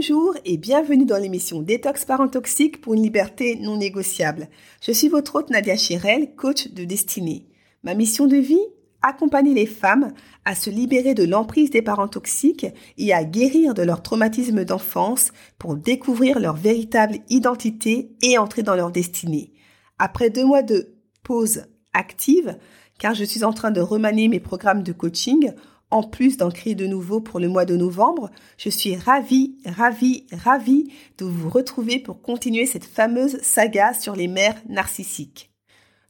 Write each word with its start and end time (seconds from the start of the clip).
Bonjour 0.00 0.34
et 0.46 0.56
bienvenue 0.56 1.04
dans 1.04 1.18
l'émission 1.18 1.60
Détox 1.60 2.06
Parents 2.06 2.26
Toxiques 2.26 2.80
pour 2.80 2.94
une 2.94 3.02
liberté 3.02 3.56
non 3.56 3.76
négociable. 3.76 4.48
Je 4.80 4.92
suis 4.92 5.10
votre 5.10 5.34
hôte 5.34 5.50
Nadia 5.50 5.76
Chirel, 5.76 6.34
coach 6.36 6.68
de 6.72 6.84
destinée. 6.84 7.48
Ma 7.82 7.92
mission 7.92 8.26
de 8.26 8.38
vie 8.38 8.64
Accompagner 9.02 9.52
les 9.52 9.66
femmes 9.66 10.14
à 10.46 10.54
se 10.54 10.70
libérer 10.70 11.12
de 11.12 11.24
l'emprise 11.24 11.68
des 11.68 11.82
parents 11.82 12.08
toxiques 12.08 12.66
et 12.96 13.12
à 13.12 13.24
guérir 13.24 13.74
de 13.74 13.82
leur 13.82 14.02
traumatisme 14.02 14.64
d'enfance 14.64 15.32
pour 15.58 15.76
découvrir 15.76 16.40
leur 16.40 16.56
véritable 16.56 17.18
identité 17.28 18.16
et 18.22 18.38
entrer 18.38 18.62
dans 18.62 18.76
leur 18.76 18.92
destinée. 18.92 19.52
Après 19.98 20.30
deux 20.30 20.46
mois 20.46 20.62
de 20.62 20.94
pause 21.22 21.64
active, 21.92 22.56
car 22.98 23.12
je 23.12 23.24
suis 23.24 23.44
en 23.44 23.52
train 23.52 23.70
de 23.70 23.82
remanier 23.82 24.28
mes 24.28 24.40
programmes 24.40 24.82
de 24.82 24.92
coaching, 24.92 25.52
en 25.90 26.02
plus 26.02 26.36
d'en 26.36 26.50
créer 26.50 26.74
de 26.74 26.86
nouveau 26.86 27.20
pour 27.20 27.40
le 27.40 27.48
mois 27.48 27.64
de 27.64 27.76
novembre, 27.76 28.30
je 28.56 28.68
suis 28.68 28.96
ravie, 28.96 29.56
ravie, 29.64 30.26
ravie 30.32 30.92
de 31.18 31.24
vous 31.24 31.48
retrouver 31.48 31.98
pour 31.98 32.22
continuer 32.22 32.66
cette 32.66 32.84
fameuse 32.84 33.40
saga 33.42 33.92
sur 33.94 34.14
les 34.14 34.28
mères 34.28 34.60
narcissiques. 34.68 35.50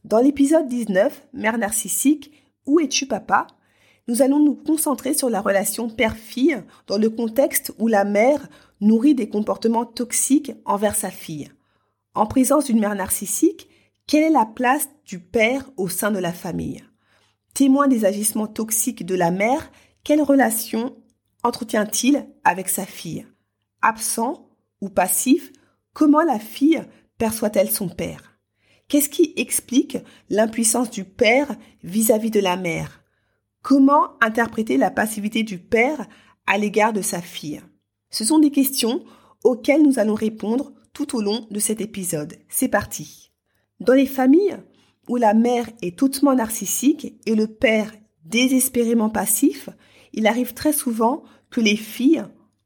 Dans 0.03 0.19
l'épisode 0.19 0.67
19, 0.67 1.27
Mère 1.33 1.57
narcissique, 1.57 2.31
où 2.65 2.79
es-tu 2.79 3.05
papa? 3.05 3.47
Nous 4.07 4.21
allons 4.21 4.39
nous 4.39 4.55
concentrer 4.55 5.13
sur 5.13 5.29
la 5.29 5.41
relation 5.41 5.89
père-fille 5.89 6.63
dans 6.87 6.97
le 6.97 7.09
contexte 7.09 7.71
où 7.77 7.87
la 7.87 8.03
mère 8.03 8.47
nourrit 8.81 9.15
des 9.15 9.29
comportements 9.29 9.85
toxiques 9.85 10.53
envers 10.65 10.95
sa 10.95 11.11
fille. 11.11 11.51
En 12.13 12.25
présence 12.25 12.65
d'une 12.65 12.79
mère 12.79 12.95
narcissique, 12.95 13.69
quelle 14.07 14.23
est 14.23 14.29
la 14.31 14.45
place 14.45 14.89
du 15.05 15.19
père 15.19 15.69
au 15.77 15.87
sein 15.87 16.11
de 16.11 16.19
la 16.19 16.33
famille? 16.33 16.83
Témoin 17.53 17.87
des 17.87 18.05
agissements 18.05 18.47
toxiques 18.47 19.05
de 19.05 19.15
la 19.15 19.31
mère, 19.31 19.71
quelle 20.03 20.21
relation 20.21 20.95
entretient-il 21.43 22.27
avec 22.43 22.69
sa 22.69 22.85
fille? 22.85 23.27
Absent 23.81 24.49
ou 24.79 24.89
passif, 24.89 25.51
comment 25.93 26.21
la 26.21 26.39
fille 26.39 26.83
perçoit-elle 27.17 27.69
son 27.69 27.89
père? 27.89 28.39
Qu'est-ce 28.87 29.09
qui 29.09 29.33
explique 29.35 29.97
l'impuissance 30.29 30.89
du 30.89 31.03
père 31.03 31.55
vis-à-vis 31.83 32.31
de 32.31 32.39
la 32.39 32.57
mère? 32.57 33.03
Comment 33.61 34.21
interpréter 34.21 34.77
la 34.77 34.91
passivité 34.91 35.43
du 35.43 35.59
père 35.59 36.07
à 36.47 36.57
l'égard 36.57 36.93
de 36.93 37.01
sa 37.01 37.21
fille? 37.21 37.61
Ce 38.09 38.25
sont 38.25 38.39
des 38.39 38.51
questions 38.51 39.03
auxquelles 39.43 39.83
nous 39.83 39.99
allons 39.99 40.15
répondre 40.15 40.73
tout 40.93 41.15
au 41.15 41.21
long 41.21 41.47
de 41.51 41.59
cet 41.59 41.79
épisode. 41.79 42.35
C'est 42.49 42.67
parti. 42.67 43.31
Dans 43.79 43.93
les 43.93 44.05
familles 44.05 44.57
où 45.11 45.17
la 45.17 45.33
mère 45.33 45.69
est 45.81 46.01
hautement 46.03 46.33
narcissique 46.33 47.19
et 47.25 47.35
le 47.35 47.47
père 47.47 47.91
désespérément 48.23 49.09
passif, 49.09 49.67
il 50.13 50.25
arrive 50.25 50.53
très 50.53 50.71
souvent 50.71 51.23
que 51.49 51.59
les 51.59 51.75
filles, 51.75 52.23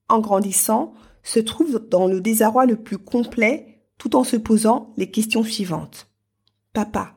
en 0.09 0.19
grandissant, 0.19 0.93
se 1.23 1.39
trouvent 1.39 1.89
dans 1.89 2.05
le 2.05 2.21
désarroi 2.21 2.67
le 2.67 2.75
plus 2.75 2.99
complet 2.99 3.81
tout 3.97 4.15
en 4.15 4.23
se 4.23 4.35
posant 4.35 4.93
les 4.95 5.09
questions 5.09 5.43
suivantes. 5.43 6.11
Papa, 6.71 7.15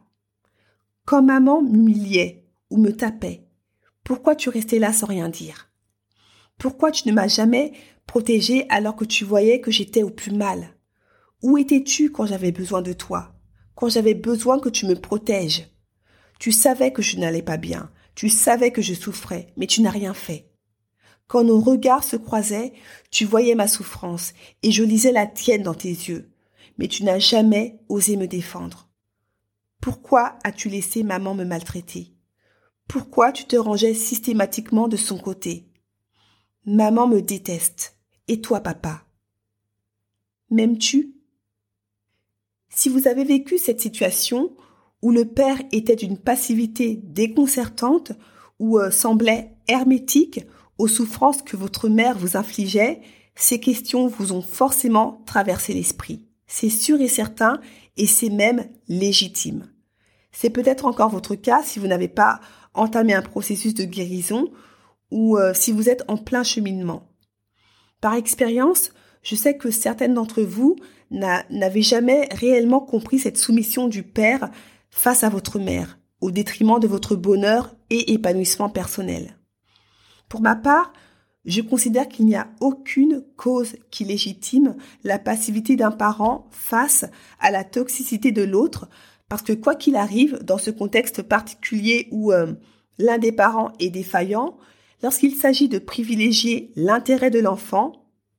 quand 1.04 1.22
maman 1.22 1.60
m'humiliait 1.60 2.46
ou 2.70 2.78
me 2.78 2.96
tapait, 2.96 3.46
pourquoi 4.04 4.34
tu 4.34 4.48
restais 4.48 4.78
là 4.78 4.94
sans 4.94 5.08
rien 5.08 5.28
dire? 5.28 5.68
Pourquoi 6.56 6.90
tu 6.90 7.06
ne 7.06 7.12
m'as 7.12 7.28
jamais 7.28 7.72
protégée 8.06 8.64
alors 8.70 8.96
que 8.96 9.04
tu 9.04 9.26
voyais 9.26 9.60
que 9.60 9.70
j'étais 9.70 10.02
au 10.02 10.10
plus 10.10 10.32
mal? 10.32 10.74
Où 11.42 11.58
étais-tu 11.58 12.12
quand 12.12 12.24
j'avais 12.24 12.50
besoin 12.50 12.80
de 12.80 12.94
toi? 12.94 13.37
Quand 13.78 13.88
j'avais 13.88 14.14
besoin 14.14 14.58
que 14.58 14.68
tu 14.68 14.86
me 14.86 14.96
protèges. 14.96 15.68
Tu 16.40 16.50
savais 16.50 16.92
que 16.92 17.00
je 17.00 17.16
n'allais 17.16 17.42
pas 17.42 17.58
bien, 17.58 17.92
tu 18.16 18.28
savais 18.28 18.72
que 18.72 18.82
je 18.82 18.92
souffrais, 18.92 19.52
mais 19.56 19.68
tu 19.68 19.82
n'as 19.82 19.92
rien 19.92 20.14
fait. 20.14 20.50
Quand 21.28 21.44
nos 21.44 21.60
regards 21.60 22.02
se 22.02 22.16
croisaient, 22.16 22.72
tu 23.12 23.24
voyais 23.24 23.54
ma 23.54 23.68
souffrance, 23.68 24.32
et 24.64 24.72
je 24.72 24.82
lisais 24.82 25.12
la 25.12 25.28
tienne 25.28 25.62
dans 25.62 25.74
tes 25.74 25.90
yeux, 25.90 26.28
mais 26.76 26.88
tu 26.88 27.04
n'as 27.04 27.20
jamais 27.20 27.78
osé 27.88 28.16
me 28.16 28.26
défendre. 28.26 28.90
Pourquoi 29.80 30.40
as-tu 30.42 30.68
laissé 30.68 31.04
maman 31.04 31.36
me 31.36 31.44
maltraiter? 31.44 32.16
Pourquoi 32.88 33.30
tu 33.30 33.44
te 33.44 33.54
rangeais 33.54 33.94
systématiquement 33.94 34.88
de 34.88 34.96
son 34.96 35.18
côté? 35.18 35.70
Maman 36.64 37.06
me 37.06 37.22
déteste. 37.22 37.96
Et 38.26 38.40
toi, 38.40 38.60
papa? 38.60 39.06
M'aimes-tu? 40.50 41.17
Si 42.68 42.88
vous 42.88 43.08
avez 43.08 43.24
vécu 43.24 43.58
cette 43.58 43.80
situation 43.80 44.52
où 45.02 45.10
le 45.10 45.24
père 45.24 45.58
était 45.72 45.96
d'une 45.96 46.18
passivité 46.18 47.00
déconcertante 47.02 48.12
ou 48.58 48.78
euh, 48.78 48.90
semblait 48.90 49.52
hermétique 49.68 50.44
aux 50.78 50.88
souffrances 50.88 51.42
que 51.42 51.56
votre 51.56 51.88
mère 51.88 52.18
vous 52.18 52.36
infligeait, 52.36 53.00
ces 53.34 53.60
questions 53.60 54.08
vous 54.08 54.32
ont 54.32 54.42
forcément 54.42 55.22
traversé 55.26 55.72
l'esprit. 55.72 56.26
C'est 56.46 56.70
sûr 56.70 57.00
et 57.00 57.08
certain 57.08 57.60
et 57.96 58.06
c'est 58.06 58.30
même 58.30 58.68
légitime. 58.88 59.70
C'est 60.32 60.50
peut-être 60.50 60.86
encore 60.86 61.10
votre 61.10 61.34
cas 61.34 61.62
si 61.62 61.78
vous 61.78 61.86
n'avez 61.86 62.08
pas 62.08 62.40
entamé 62.74 63.14
un 63.14 63.22
processus 63.22 63.74
de 63.74 63.84
guérison 63.84 64.50
ou 65.10 65.36
euh, 65.36 65.52
si 65.54 65.72
vous 65.72 65.88
êtes 65.88 66.04
en 66.08 66.16
plein 66.16 66.42
cheminement. 66.42 67.08
Par 68.00 68.14
expérience, 68.14 68.92
je 69.22 69.34
sais 69.34 69.56
que 69.56 69.70
certaines 69.70 70.14
d'entre 70.14 70.42
vous 70.42 70.76
n'avez 71.10 71.82
jamais 71.82 72.28
réellement 72.32 72.80
compris 72.80 73.18
cette 73.18 73.38
soumission 73.38 73.88
du 73.88 74.02
père 74.02 74.50
face 74.90 75.24
à 75.24 75.28
votre 75.28 75.58
mère, 75.58 75.98
au 76.20 76.30
détriment 76.30 76.78
de 76.78 76.88
votre 76.88 77.16
bonheur 77.16 77.74
et 77.90 78.12
épanouissement 78.12 78.68
personnel. 78.68 79.36
Pour 80.28 80.40
ma 80.40 80.56
part, 80.56 80.92
je 81.44 81.62
considère 81.62 82.08
qu'il 82.08 82.26
n'y 82.26 82.36
a 82.36 82.48
aucune 82.60 83.24
cause 83.36 83.76
qui 83.90 84.04
légitime 84.04 84.76
la 85.02 85.18
passivité 85.18 85.76
d'un 85.76 85.90
parent 85.90 86.46
face 86.50 87.06
à 87.40 87.50
la 87.50 87.64
toxicité 87.64 88.32
de 88.32 88.42
l'autre, 88.42 88.88
parce 89.28 89.42
que 89.42 89.54
quoi 89.54 89.74
qu'il 89.74 89.96
arrive, 89.96 90.38
dans 90.42 90.58
ce 90.58 90.70
contexte 90.70 91.22
particulier 91.22 92.08
où 92.10 92.32
euh, 92.32 92.52
l'un 92.98 93.18
des 93.18 93.32
parents 93.32 93.72
est 93.78 93.90
défaillant, 93.90 94.58
lorsqu'il 95.02 95.34
s'agit 95.34 95.68
de 95.68 95.78
privilégier 95.78 96.72
l'intérêt 96.76 97.30
de 97.30 97.40
l'enfant, 97.40 97.92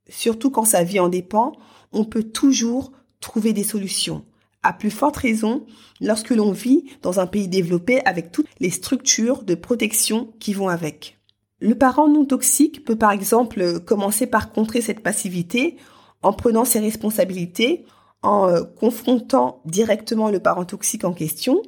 surtout 0.08 0.52
quand 0.52 0.66
sa 0.66 0.84
vie 0.84 1.00
en 1.00 1.10
dépend, 1.10 1.54
on 1.92 2.06
peut 2.06 2.24
toujours 2.24 2.92
trouver 3.20 3.54
des 3.54 3.64
solutions. 3.64 4.26
À 4.62 4.74
plus 4.74 4.92
forte 4.92 5.18
raison 5.18 5.66
lorsque 6.02 6.32
l'on 6.32 6.52
vit 6.52 6.86
dans 7.02 7.20
un 7.20 7.28
pays 7.28 7.48
développé 7.48 8.02
avec 8.06 8.32
toutes 8.32 8.48
les 8.60 8.70
structures 8.70 9.44
de 9.44 9.56
protection 9.56 10.34
qui 10.40 10.54
vont 10.54 10.68
avec. 10.68 11.18
Le 11.62 11.76
parent 11.76 12.08
non 12.08 12.26
toxique 12.26 12.86
peut 12.86 12.98
par 12.98 13.12
exemple 13.12 13.80
commencer 13.80 14.28
par 14.28 14.52
contrer 14.52 14.82
cette 14.82 15.02
passivité 15.02 15.78
en 16.22 16.34
prenant 16.34 16.66
ses 16.66 16.80
responsabilités, 16.80 17.86
en 18.22 18.50
euh, 18.50 18.64
confrontant 18.64 19.62
directement 19.66 20.30
le 20.30 20.40
parent 20.40 20.66
toxique 20.66 21.06
en 21.06 21.14
question. 21.14 21.62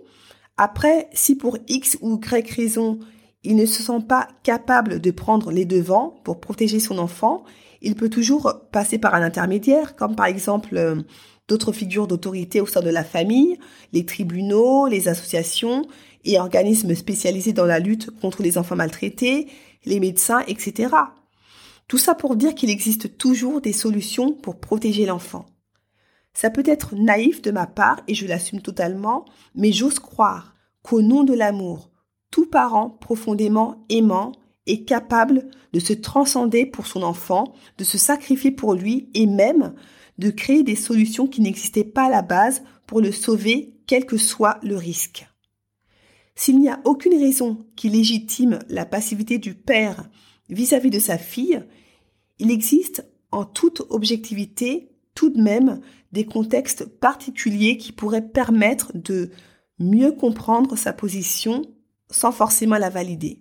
Après, 0.57 1.09
si 1.13 1.35
pour 1.35 1.57
X 1.67 1.97
ou 2.01 2.19
Y 2.19 2.51
raison, 2.51 2.99
il 3.43 3.55
ne 3.55 3.65
se 3.65 3.81
sent 3.83 4.01
pas 4.07 4.27
capable 4.43 4.99
de 4.99 5.11
prendre 5.11 5.51
les 5.51 5.65
devants 5.65 6.15
pour 6.23 6.39
protéger 6.39 6.79
son 6.79 6.97
enfant, 6.97 7.43
il 7.81 7.95
peut 7.95 8.09
toujours 8.09 8.61
passer 8.71 8.97
par 8.97 9.15
un 9.15 9.21
intermédiaire, 9.21 9.95
comme 9.95 10.15
par 10.15 10.27
exemple 10.27 10.77
euh, 10.77 11.01
d'autres 11.47 11.71
figures 11.71 12.07
d'autorité 12.07 12.61
au 12.61 12.65
sein 12.65 12.81
de 12.81 12.89
la 12.89 13.03
famille, 13.03 13.57
les 13.91 14.05
tribunaux, 14.05 14.87
les 14.87 15.07
associations 15.07 15.85
et 16.23 16.39
organismes 16.39 16.95
spécialisés 16.95 17.53
dans 17.53 17.65
la 17.65 17.79
lutte 17.79 18.11
contre 18.19 18.43
les 18.43 18.57
enfants 18.57 18.75
maltraités, 18.75 19.47
les 19.85 19.99
médecins, 19.99 20.43
etc. 20.47 20.95
Tout 21.87 21.97
ça 21.97 22.15
pour 22.15 22.35
dire 22.35 22.55
qu'il 22.55 22.69
existe 22.69 23.17
toujours 23.17 23.61
des 23.61 23.73
solutions 23.73 24.33
pour 24.33 24.59
protéger 24.59 25.05
l'enfant. 25.05 25.45
Ça 26.33 26.49
peut 26.49 26.63
être 26.65 26.95
naïf 26.95 27.41
de 27.41 27.51
ma 27.51 27.67
part, 27.67 28.01
et 28.07 28.13
je 28.13 28.25
l'assume 28.25 28.61
totalement, 28.61 29.25
mais 29.55 29.71
j'ose 29.71 29.99
croire 29.99 30.55
qu'au 30.83 31.01
nom 31.01 31.23
de 31.23 31.33
l'amour, 31.33 31.91
tout 32.29 32.45
parent 32.45 32.89
profondément 32.89 33.85
aimant 33.89 34.31
est 34.67 34.85
capable 34.85 35.49
de 35.73 35.79
se 35.79 35.93
transcender 35.93 36.65
pour 36.65 36.87
son 36.87 37.03
enfant, 37.03 37.53
de 37.77 37.83
se 37.83 37.97
sacrifier 37.97 38.51
pour 38.51 38.73
lui 38.73 39.09
et 39.13 39.25
même 39.25 39.73
de 40.17 40.29
créer 40.29 40.63
des 40.63 40.75
solutions 40.75 41.27
qui 41.27 41.41
n'existaient 41.41 41.83
pas 41.83 42.05
à 42.05 42.09
la 42.09 42.21
base 42.21 42.63
pour 42.85 43.01
le 43.01 43.11
sauver, 43.11 43.73
quel 43.87 44.05
que 44.05 44.17
soit 44.17 44.59
le 44.61 44.75
risque. 44.75 45.27
S'il 46.35 46.59
n'y 46.59 46.69
a 46.69 46.79
aucune 46.85 47.17
raison 47.17 47.65
qui 47.75 47.89
légitime 47.89 48.59
la 48.69 48.85
passivité 48.85 49.37
du 49.37 49.53
père 49.53 50.09
vis-à-vis 50.49 50.89
de 50.89 50.99
sa 50.99 51.17
fille, 51.17 51.63
il 52.39 52.51
existe 52.51 53.05
en 53.31 53.45
toute 53.45 53.81
objectivité 53.89 54.89
tout 55.15 55.29
de 55.29 55.41
même 55.41 55.81
des 56.11 56.25
contextes 56.25 56.85
particuliers 56.85 57.77
qui 57.77 57.91
pourraient 57.91 58.27
permettre 58.27 58.91
de 58.95 59.31
mieux 59.79 60.11
comprendre 60.11 60.77
sa 60.77 60.93
position 60.93 61.63
sans 62.09 62.31
forcément 62.31 62.77
la 62.77 62.89
valider. 62.89 63.39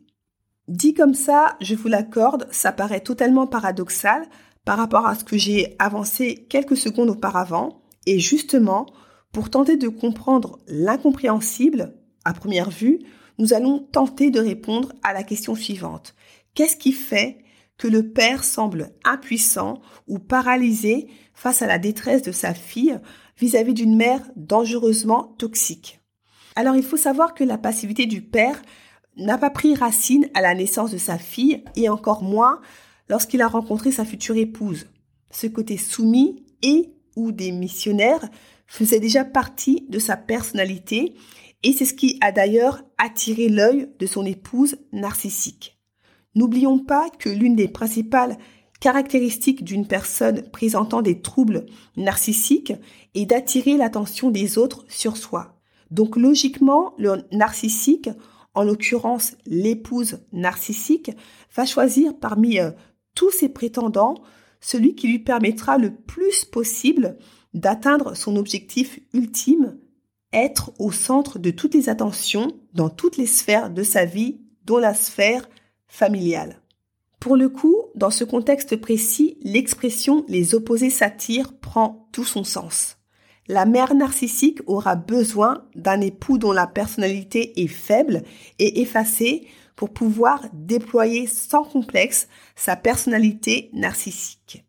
Dit 0.71 0.95
comme 0.95 1.15
ça, 1.15 1.57
je 1.61 1.75
vous 1.75 1.89
l'accorde, 1.89 2.47
ça 2.53 2.71
paraît 2.71 3.01
totalement 3.01 3.49
paradoxal 3.49 4.23
par 4.65 4.79
rapport 4.79 5.05
à 5.05 5.17
ce 5.17 5.25
que 5.25 5.37
j'ai 5.37 5.75
avancé 5.81 6.47
quelques 6.49 6.77
secondes 6.77 7.11
auparavant, 7.11 7.83
et 8.07 8.21
justement, 8.21 8.87
pour 9.33 9.51
tenter 9.51 9.77
de 9.77 9.89
comprendre 9.89 10.61
l'incompréhensible, 10.69 11.97
à 12.25 12.33
première 12.33 12.71
vue, 12.71 13.01
nous 13.41 13.53
allons 13.53 13.81
tenter 13.81 14.31
de 14.31 14.39
répondre 14.39 14.93
à 15.03 15.13
la 15.13 15.25
question 15.25 15.57
suivante. 15.57 16.15
Qu'est-ce 16.55 16.77
qui 16.77 16.93
fait 16.93 17.39
que 17.77 17.89
le 17.89 18.13
père 18.13 18.45
semble 18.45 18.93
impuissant 19.05 19.81
ou 20.07 20.21
paralysé 20.21 21.09
face 21.35 21.63
à 21.63 21.67
la 21.67 21.81
détresse 21.81 22.23
de 22.23 22.31
sa 22.31 22.55
fille 22.55 22.97
vis-à-vis 23.39 23.75
d'une 23.75 23.97
mère 23.97 24.23
dangereusement 24.37 25.35
toxique? 25.37 25.99
Alors 26.55 26.77
il 26.77 26.85
faut 26.85 26.97
savoir 26.97 27.35
que 27.35 27.43
la 27.43 27.59
passivité 27.59 28.07
du 28.07 28.23
père 28.23 28.63
n'a 29.17 29.39
pas 29.39 29.51
pris 29.51 29.75
racine 29.75 30.29
à 30.35 30.41
la 30.41 30.55
naissance 30.55 30.91
de 30.91 30.99
sa 30.99 31.19
fille 31.19 31.65
et 31.77 31.89
encore 31.89 32.23
moins 32.23 32.61
lorsqu'il 33.09 33.43
a 33.43 33.49
rencontré 33.49 33.91
sa 33.91 34.05
future 34.05 34.37
épouse. 34.37 34.87
Ce 35.31 35.47
côté 35.47 35.77
soumis 35.77 36.45
et 36.63 36.93
ou 37.17 37.33
des 37.33 37.53
missionnaires 37.53 38.29
faisait 38.67 39.01
déjà 39.01 39.25
partie 39.25 39.87
de 39.89 39.99
sa 39.99 40.17
personnalité 40.17 41.15
et 41.63 41.73
c'est 41.73 41.85
ce 41.85 41.95
qui 41.95 42.19
a 42.21 42.33
d'ailleurs 42.33 42.83
attiré 42.99 43.49
l'œil 43.49 43.89
de 43.99 44.07
son 44.07 44.25
épouse 44.25 44.77
narcissique. 44.93 45.79
N'oublions 46.35 46.79
pas 46.79 47.11
que 47.11 47.29
l'une 47.29 47.57
des 47.57 47.69
principales 47.69 48.39
caractéristiques 48.81 49.63
d'une 49.63 49.87
personne 49.87 50.43
présentant 50.51 51.03
des 51.03 51.21
troubles 51.21 51.67
narcissiques 51.97 52.73
est 53.15 53.27
d'attirer 53.27 53.77
l'attention 53.77 54.31
des 54.31 54.57
autres 54.57 54.85
sur 54.89 55.17
soi. 55.17 55.61
Donc 55.91 56.17
logiquement, 56.17 56.95
le 56.97 57.25
narcissique, 57.33 58.09
en 58.55 58.65
l'occurrence 58.65 59.37
l'épouse 59.47 60.21
narcissique, 60.33 61.13
va 61.55 61.67
choisir 61.67 62.19
parmi 62.19 62.59
euh, 62.59 62.71
tous 63.15 63.31
ses 63.31 63.49
prétendants 63.49 64.17
celui 64.61 64.95
qui 64.95 65.09
lui 65.09 65.19
permettra 65.19 65.79
le 65.79 65.95
plus 65.95 66.45
possible 66.45 67.17
d'atteindre 67.55 68.15
son 68.15 68.37
objectif 68.37 69.01
ultime 69.15 69.79
être 70.33 70.73
au 70.79 70.93
centre 70.93 71.39
de 71.39 71.51
toutes 71.51 71.75
les 71.75 71.89
attentions 71.89 72.53
dans 72.75 72.89
toutes 72.89 73.17
les 73.17 73.27
sphères 73.27 73.71
de 73.71 73.83
sa 73.83 74.05
vie, 74.05 74.41
dont 74.65 74.79
la 74.79 74.95
sphère 74.95 75.49
familiale. 75.89 76.61
Pour 77.19 77.37
le 77.37 77.49
coup, 77.49 77.77
dans 77.95 78.11
ce 78.11 78.25
contexte 78.25 78.77
précis, 78.77 79.37
l'expression 79.43 80.25
les 80.29 80.55
opposés 80.55 80.91
s'attirent 80.91 81.53
prend 81.59 82.09
tout 82.13 82.25
son 82.25 82.45
sens. 82.45 82.97
La 83.49 83.65
mère 83.65 83.95
narcissique 83.95 84.61
aura 84.67 84.97
besoin 84.97 85.65
d'un 85.75 86.01
époux 86.01 86.39
dont 86.39 86.53
la 86.53 86.67
personnalité 86.67 87.61
est 87.63 87.69
faible 87.69 88.23
et 88.59 88.81
effacée 88.83 89.47
pour 89.77 89.91
pouvoir 89.91 90.45
déployer 90.53 91.27
sans 91.27 91.65
complexe 91.65 92.29
sa 92.55 92.77
personnalité 92.77 93.71
narcissique 93.73 94.65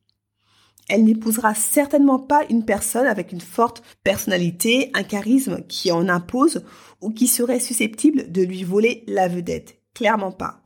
elle 0.91 1.05
n'épousera 1.05 1.55
certainement 1.55 2.19
pas 2.19 2.43
une 2.49 2.65
personne 2.65 3.07
avec 3.07 3.31
une 3.31 3.39
forte 3.39 3.81
personnalité, 4.03 4.91
un 4.93 5.03
charisme 5.03 5.63
qui 5.69 5.89
en 5.89 6.09
impose 6.09 6.65
ou 6.99 7.11
qui 7.11 7.27
serait 7.27 7.61
susceptible 7.61 8.29
de 8.29 8.41
lui 8.41 8.65
voler 8.65 9.05
la 9.07 9.29
vedette. 9.29 9.77
Clairement 9.93 10.33
pas. 10.33 10.60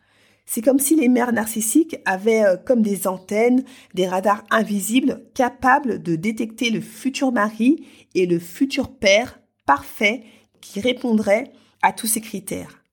C'est 0.46 0.62
comme 0.62 0.80
si 0.80 0.96
les 0.96 1.10
mères 1.10 1.34
narcissiques 1.34 1.98
avaient 2.06 2.44
euh, 2.44 2.58
comme 2.58 2.82
des 2.82 3.08
antennes, 3.08 3.64
des 3.94 4.08
radars 4.08 4.44
invisibles 4.52 5.24
capables 5.34 6.02
de 6.02 6.16
détecter 6.16 6.70
le 6.70 6.82
futur 6.82 7.32
mari 7.32 7.86
et 8.14 8.26
le 8.26 8.40
futur 8.40 8.96
père 8.96 9.40
parfait 9.66 10.24
qui 10.62 10.80
répondrait 10.80 11.52
à 11.82 11.92
tous 11.92 12.08
ces 12.08 12.22
critères. 12.22 12.84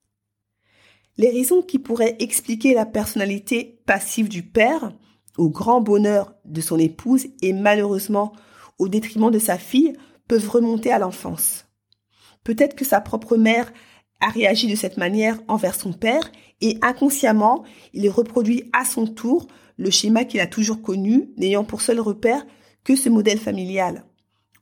Les 1.19 1.31
raisons 1.31 1.62
qui 1.62 1.78
pourraient 1.78 2.16
expliquer 2.20 2.72
la 2.72 2.87
personnalité 2.87 3.81
passive 3.87 4.28
du 4.28 4.43
père 4.43 4.93
au 5.37 5.50
grand 5.50 5.81
bonheur 5.81 6.34
de 6.44 6.60
son 6.60 6.78
épouse 6.78 7.26
et 7.43 7.52
malheureusement 7.52 8.32
au 8.78 8.88
détriment 8.88 9.31
de 9.31 9.38
sa 9.38 9.58
fille 9.58 9.93
peuvent 10.26 10.49
remonter 10.49 10.90
à 10.90 10.99
l'enfance. 10.99 11.66
Peut-être 12.44 12.75
que 12.75 12.84
sa 12.84 13.00
propre 13.00 13.37
mère 13.37 13.72
a 14.20 14.28
réagi 14.28 14.69
de 14.69 14.76
cette 14.76 14.96
manière 14.96 15.38
envers 15.49 15.75
son 15.75 15.93
père 15.93 16.31
et 16.62 16.79
inconsciemment, 16.81 17.64
il 17.93 18.09
reproduit 18.09 18.70
à 18.73 18.85
son 18.85 19.06
tour 19.06 19.49
le 19.76 19.91
schéma 19.91 20.25
qu'il 20.25 20.41
a 20.41 20.47
toujours 20.47 20.81
connu, 20.81 21.31
n'ayant 21.37 21.64
pour 21.64 21.82
seul 21.82 22.00
repère 22.00 22.47
que 22.85 22.97
ce 22.97 23.09
modèle 23.09 23.38
familial. 23.38 24.05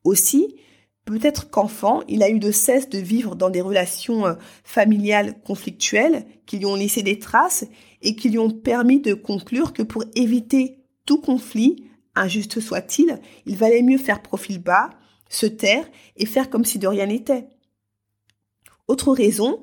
Aussi, 0.03 0.57
peut-être 1.05 1.51
qu'enfant, 1.51 2.01
il 2.09 2.23
a 2.23 2.31
eu 2.31 2.39
de 2.39 2.51
cesse 2.51 2.89
de 2.89 2.99
vivre 2.99 3.37
dans 3.37 3.51
des 3.51 3.61
relations 3.61 4.27
euh, 4.27 4.35
familiales 4.65 5.41
conflictuelles 5.43 6.25
qui 6.47 6.59
lui 6.59 6.67
ont 6.67 6.75
laissé 6.75 7.03
des 7.03 7.19
traces 7.19 7.67
et 8.01 8.17
qui 8.17 8.31
lui 8.31 8.39
ont 8.39 8.51
permis 8.51 9.01
de 9.01 9.13
conclure 9.13 9.75
que 9.75 9.83
pour 9.83 10.05
éviter 10.15 10.79
tout 11.05 11.21
conflit, 11.21 11.85
injuste 12.15 12.61
soit-il, 12.61 13.19
il 13.45 13.57
valait 13.57 13.83
mieux 13.83 13.99
faire 13.99 14.23
profil 14.23 14.59
bas, 14.59 14.91
se 15.29 15.47
taire 15.47 15.89
et 16.17 16.25
faire 16.25 16.49
comme 16.49 16.65
si 16.65 16.79
de 16.79 16.89
rien 16.89 17.07
n'était. 17.07 17.47
Autre 18.89 19.13
raison, 19.13 19.63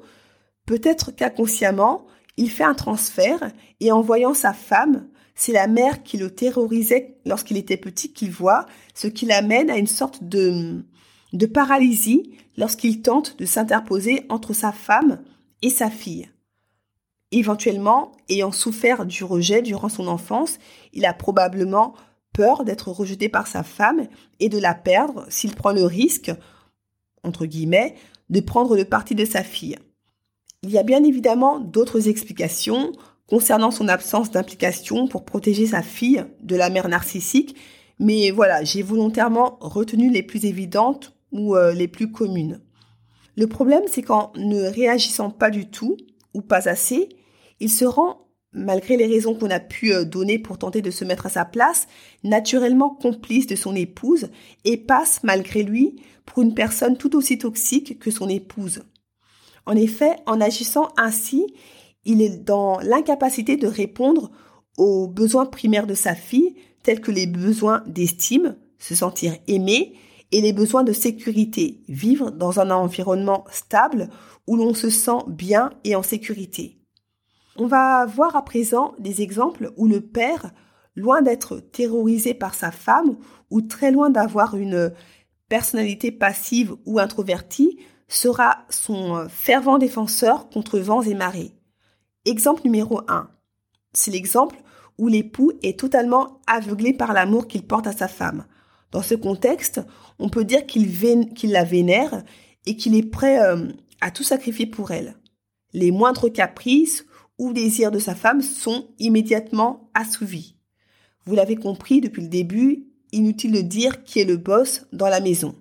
peut-être 0.65 1.11
qu'inconsciemment, 1.11 2.05
il 2.37 2.51
fait 2.51 2.63
un 2.63 2.75
transfert 2.75 3.51
et 3.79 3.91
en 3.91 4.01
voyant 4.01 4.33
sa 4.33 4.53
femme, 4.53 5.07
c'est 5.35 5.51
la 5.51 5.67
mère 5.67 6.03
qui 6.03 6.17
le 6.17 6.31
terrorisait 6.31 7.17
lorsqu'il 7.25 7.57
était 7.57 7.77
petit 7.77 8.13
qu'il 8.13 8.31
voit, 8.31 8.65
ce 8.93 9.07
qui 9.07 9.25
l'amène 9.25 9.69
à 9.69 9.77
une 9.77 9.87
sorte 9.87 10.23
de, 10.23 10.83
paralysie 11.53 12.37
lorsqu'il 12.57 13.01
tente 13.01 13.37
de 13.37 13.45
s'interposer 13.45 14.25
entre 14.29 14.53
sa 14.53 14.71
femme 14.71 15.21
et 15.61 15.69
sa 15.69 15.89
fille. 15.89 16.29
Éventuellement, 17.31 18.13
ayant 18.29 18.51
souffert 18.51 19.05
du 19.05 19.23
rejet 19.23 19.61
durant 19.61 19.89
son 19.89 20.07
enfance, 20.07 20.57
il 20.93 21.05
a 21.05 21.13
probablement 21.13 21.93
peur 22.33 22.63
d'être 22.63 22.89
rejeté 22.89 23.29
par 23.29 23.47
sa 23.47 23.63
femme 23.63 24.07
et 24.39 24.49
de 24.49 24.57
la 24.57 24.73
perdre 24.73 25.25
s'il 25.29 25.53
prend 25.53 25.71
le 25.71 25.83
risque, 25.83 26.31
entre 27.23 27.45
guillemets, 27.45 27.95
de 28.29 28.39
prendre 28.39 28.75
le 28.75 28.85
parti 28.85 29.13
de 29.13 29.25
sa 29.25 29.43
fille. 29.43 29.77
Il 30.63 30.71
y 30.71 30.77
a 30.79 30.83
bien 30.83 31.03
évidemment 31.03 31.59
d'autres 31.59 32.07
explications 32.07 32.91
concernant 33.27 33.71
son 33.71 33.87
absence 33.87 34.31
d'implication 34.31 35.07
pour 35.07 35.23
protéger 35.23 35.67
sa 35.67 35.83
fille 35.83 36.25
de 36.41 36.55
la 36.55 36.69
mère 36.69 36.87
narcissique, 36.87 37.55
mais 37.99 38.31
voilà, 38.31 38.63
j'ai 38.63 38.81
volontairement 38.81 39.57
retenu 39.61 40.09
les 40.09 40.23
plus 40.23 40.45
évidentes 40.45 41.13
ou 41.31 41.55
euh, 41.55 41.73
les 41.73 41.87
plus 41.87 42.11
communes. 42.11 42.61
Le 43.35 43.47
problème, 43.47 43.83
c'est 43.87 44.01
qu'en 44.01 44.31
ne 44.35 44.63
réagissant 44.63 45.29
pas 45.29 45.51
du 45.51 45.69
tout, 45.69 45.95
ou 46.33 46.41
pas 46.41 46.67
assez, 46.67 47.09
il 47.59 47.69
se 47.69 47.85
rend, 47.85 48.27
malgré 48.51 48.97
les 48.97 49.05
raisons 49.05 49.35
qu'on 49.35 49.51
a 49.51 49.59
pu 49.59 49.93
euh, 49.93 50.05
donner 50.05 50.39
pour 50.39 50.57
tenter 50.57 50.81
de 50.81 50.91
se 50.91 51.05
mettre 51.05 51.27
à 51.27 51.29
sa 51.29 51.45
place, 51.45 51.87
naturellement 52.23 52.89
complice 52.89 53.45
de 53.45 53.55
son 53.55 53.75
épouse 53.75 54.29
et 54.65 54.77
passe, 54.77 55.21
malgré 55.23 55.61
lui, 55.61 56.01
pour 56.25 56.41
une 56.41 56.55
personne 56.55 56.97
tout 56.97 57.15
aussi 57.15 57.37
toxique 57.37 57.99
que 57.99 58.09
son 58.09 58.27
épouse. 58.27 58.81
En 59.67 59.75
effet, 59.75 60.15
en 60.25 60.39
agissant 60.39 60.87
ainsi, 60.95 61.45
il 62.05 62.21
est 62.21 62.37
dans 62.37 62.79
l'incapacité 62.79 63.57
de 63.57 63.67
répondre 63.67 64.31
aux 64.77 65.07
besoins 65.07 65.45
primaires 65.45 65.87
de 65.87 65.93
sa 65.93 66.15
fille, 66.15 66.55
tels 66.83 67.01
que 67.01 67.11
les 67.11 67.27
besoins 67.27 67.83
d'estime, 67.85 68.55
se 68.79 68.95
sentir 68.95 69.35
aimé, 69.47 69.93
et 70.31 70.39
les 70.39 70.53
besoins 70.53 70.85
de 70.85 70.93
sécurité, 70.93 71.81
vivre 71.89 72.31
dans 72.31 72.61
un 72.61 72.71
environnement 72.71 73.43
stable 73.51 74.09
où 74.47 74.55
l'on 74.55 74.73
se 74.73 74.89
sent 74.89 75.25
bien 75.27 75.71
et 75.83 75.95
en 75.97 76.03
sécurité. 76.03 76.77
On 77.57 77.67
va 77.67 78.05
voir 78.05 78.37
à 78.37 78.45
présent 78.45 78.93
des 78.99 79.21
exemples 79.21 79.73
où 79.75 79.87
le 79.87 79.99
père, 79.99 80.51
loin 80.95 81.21
d'être 81.21 81.59
terrorisé 81.59 82.33
par 82.33 82.53
sa 82.53 82.71
femme 82.71 83.17
ou 83.49 83.61
très 83.61 83.91
loin 83.91 84.09
d'avoir 84.09 84.55
une 84.55 84.93
personnalité 85.49 86.11
passive 86.11 86.75
ou 86.85 86.99
introvertie, 86.99 87.79
sera 88.07 88.65
son 88.69 89.27
fervent 89.29 89.77
défenseur 89.77 90.49
contre 90.49 90.79
vents 90.79 91.01
et 91.01 91.13
marées. 91.13 91.53
Exemple 92.25 92.61
numéro 92.63 93.01
1. 93.07 93.29
C'est 93.93 94.11
l'exemple 94.11 94.57
où 94.97 95.07
l'époux 95.07 95.51
est 95.63 95.79
totalement 95.79 96.41
aveuglé 96.47 96.93
par 96.93 97.13
l'amour 97.13 97.47
qu'il 97.47 97.63
porte 97.63 97.87
à 97.87 97.91
sa 97.91 98.07
femme. 98.07 98.45
Dans 98.91 99.01
ce 99.01 99.15
contexte, 99.15 99.81
on 100.19 100.29
peut 100.29 100.45
dire 100.45 100.65
qu'il 100.65 101.51
la 101.51 101.63
vénère 101.63 102.23
et 102.65 102.75
qu'il 102.75 102.95
est 102.95 103.09
prêt 103.09 103.41
euh, 103.41 103.67
à 104.01 104.11
tout 104.11 104.23
sacrifier 104.23 104.65
pour 104.65 104.91
elle. 104.91 105.15
Les 105.73 105.91
moindres 105.91 106.31
caprices 106.31 107.05
ou 107.37 107.53
désirs 107.53 107.91
de 107.91 107.99
sa 107.99 108.15
femme 108.15 108.41
sont 108.41 108.87
immédiatement 108.99 109.89
assouvis. 109.93 110.55
Vous 111.25 111.35
l'avez 111.35 111.55
compris 111.55 112.01
depuis 112.01 112.21
le 112.21 112.29
début, 112.29 112.87
inutile 113.11 113.51
de 113.51 113.61
dire 113.61 114.03
qui 114.03 114.19
est 114.19 114.25
le 114.25 114.37
boss 114.37 114.85
dans 114.93 115.09
la 115.09 115.19
maison. 115.19 115.55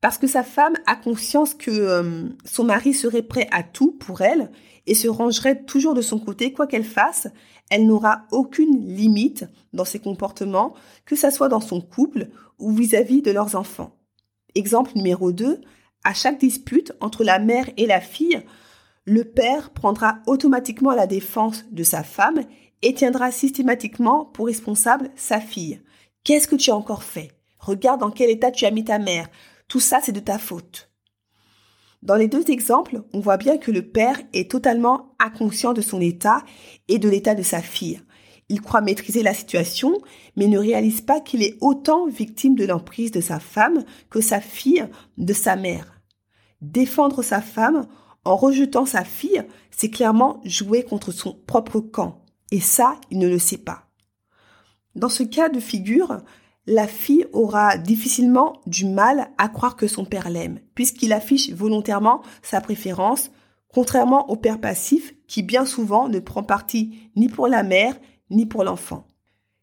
Parce 0.00 0.18
que 0.18 0.26
sa 0.26 0.42
femme 0.42 0.74
a 0.86 0.94
conscience 0.94 1.54
que 1.54 1.70
euh, 1.70 2.28
son 2.44 2.64
mari 2.64 2.94
serait 2.94 3.22
prêt 3.22 3.48
à 3.50 3.62
tout 3.62 3.92
pour 3.92 4.20
elle 4.20 4.50
et 4.86 4.94
se 4.94 5.08
rangerait 5.08 5.64
toujours 5.64 5.94
de 5.94 6.02
son 6.02 6.18
côté, 6.18 6.52
quoi 6.52 6.66
qu'elle 6.66 6.84
fasse, 6.84 7.28
elle 7.70 7.86
n'aura 7.86 8.26
aucune 8.30 8.86
limite 8.86 9.46
dans 9.72 9.84
ses 9.84 9.98
comportements, 9.98 10.74
que 11.04 11.16
ce 11.16 11.30
soit 11.30 11.48
dans 11.48 11.60
son 11.60 11.80
couple 11.80 12.28
ou 12.58 12.72
vis-à-vis 12.72 13.18
-vis 13.18 13.24
de 13.24 13.32
leurs 13.32 13.56
enfants. 13.56 13.96
Exemple 14.54 14.92
numéro 14.94 15.32
2, 15.32 15.60
à 16.04 16.14
chaque 16.14 16.38
dispute 16.38 16.92
entre 17.00 17.24
la 17.24 17.38
mère 17.38 17.68
et 17.76 17.86
la 17.86 18.00
fille, 18.00 18.42
le 19.06 19.24
père 19.24 19.70
prendra 19.70 20.18
automatiquement 20.26 20.92
la 20.92 21.06
défense 21.06 21.64
de 21.70 21.82
sa 21.82 22.02
femme 22.02 22.40
et 22.82 22.94
tiendra 22.94 23.30
systématiquement 23.30 24.24
pour 24.24 24.46
responsable 24.46 25.10
sa 25.16 25.40
fille. 25.40 25.80
Qu'est-ce 26.24 26.48
que 26.48 26.56
tu 26.56 26.70
as 26.70 26.76
encore 26.76 27.04
fait? 27.04 27.32
Regarde 27.58 28.00
dans 28.00 28.10
quel 28.10 28.30
état 28.30 28.50
tu 28.50 28.66
as 28.66 28.70
mis 28.70 28.84
ta 28.84 28.98
mère. 28.98 29.28
Tout 29.68 29.80
ça, 29.80 30.00
c'est 30.02 30.12
de 30.12 30.20
ta 30.20 30.38
faute. 30.38 30.90
Dans 32.02 32.14
les 32.14 32.28
deux 32.28 32.50
exemples, 32.50 33.02
on 33.12 33.20
voit 33.20 33.36
bien 33.36 33.58
que 33.58 33.70
le 33.70 33.82
père 33.82 34.20
est 34.32 34.50
totalement 34.50 35.16
inconscient 35.18 35.72
de 35.72 35.80
son 35.80 36.00
état 36.00 36.42
et 36.88 36.98
de 36.98 37.08
l'état 37.08 37.34
de 37.34 37.42
sa 37.42 37.60
fille. 37.60 38.00
Il 38.48 38.60
croit 38.60 38.80
maîtriser 38.80 39.24
la 39.24 39.34
situation, 39.34 39.98
mais 40.36 40.46
ne 40.46 40.58
réalise 40.58 41.00
pas 41.00 41.20
qu'il 41.20 41.42
est 41.42 41.56
autant 41.60 42.06
victime 42.06 42.54
de 42.54 42.64
l'emprise 42.64 43.10
de 43.10 43.20
sa 43.20 43.40
femme 43.40 43.82
que 44.08 44.20
sa 44.20 44.40
fille 44.40 44.86
de 45.18 45.32
sa 45.32 45.56
mère. 45.56 46.00
Défendre 46.60 47.22
sa 47.22 47.40
femme 47.40 47.88
en 48.24 48.36
rejetant 48.36 48.86
sa 48.86 49.04
fille, 49.04 49.42
c'est 49.70 49.90
clairement 49.90 50.40
jouer 50.44 50.84
contre 50.84 51.10
son 51.10 51.34
propre 51.46 51.80
camp. 51.80 52.24
Et 52.52 52.60
ça, 52.60 52.96
il 53.10 53.18
ne 53.18 53.28
le 53.28 53.38
sait 53.38 53.58
pas. 53.58 53.88
Dans 54.94 55.08
ce 55.08 55.24
cas 55.24 55.48
de 55.48 55.60
figure, 55.60 56.22
la 56.66 56.86
fille 56.86 57.26
aura 57.32 57.78
difficilement 57.78 58.60
du 58.66 58.86
mal 58.86 59.28
à 59.38 59.48
croire 59.48 59.76
que 59.76 59.86
son 59.86 60.04
père 60.04 60.30
l'aime, 60.30 60.60
puisqu'il 60.74 61.12
affiche 61.12 61.50
volontairement 61.50 62.22
sa 62.42 62.60
préférence, 62.60 63.30
contrairement 63.72 64.30
au 64.30 64.36
père 64.36 64.60
passif 64.60 65.14
qui 65.28 65.42
bien 65.42 65.64
souvent 65.64 66.08
ne 66.08 66.18
prend 66.18 66.42
parti 66.42 67.10
ni 67.14 67.28
pour 67.28 67.46
la 67.46 67.62
mère 67.62 67.94
ni 68.30 68.46
pour 68.46 68.64
l'enfant. 68.64 69.06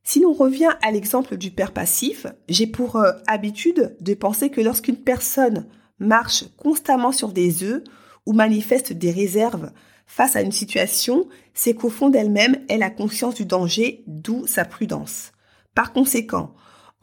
Si 0.03 0.19
l'on 0.19 0.33
revient 0.33 0.71
à 0.81 0.91
l'exemple 0.91 1.37
du 1.37 1.51
père 1.51 1.71
passif, 1.71 2.27
j'ai 2.49 2.67
pour 2.67 2.97
euh, 2.97 3.11
habitude 3.27 3.95
de 4.01 4.13
penser 4.13 4.49
que 4.49 4.61
lorsqu'une 4.61 4.97
personne 4.97 5.67
marche 5.99 6.45
constamment 6.57 7.11
sur 7.11 7.31
des 7.31 7.63
œufs 7.63 7.83
ou 8.25 8.33
manifeste 8.33 8.93
des 8.93 9.11
réserves 9.11 9.71
face 10.05 10.35
à 10.35 10.41
une 10.41 10.51
situation, 10.51 11.27
c'est 11.53 11.73
qu'au 11.73 11.89
fond 11.89 12.09
d'elle-même, 12.09 12.57
elle 12.69 12.83
a 12.83 12.89
conscience 12.89 13.35
du 13.35 13.45
danger, 13.45 14.03
d'où 14.07 14.45
sa 14.45 14.65
prudence. 14.65 15.31
Par 15.73 15.93
conséquent, 15.93 16.53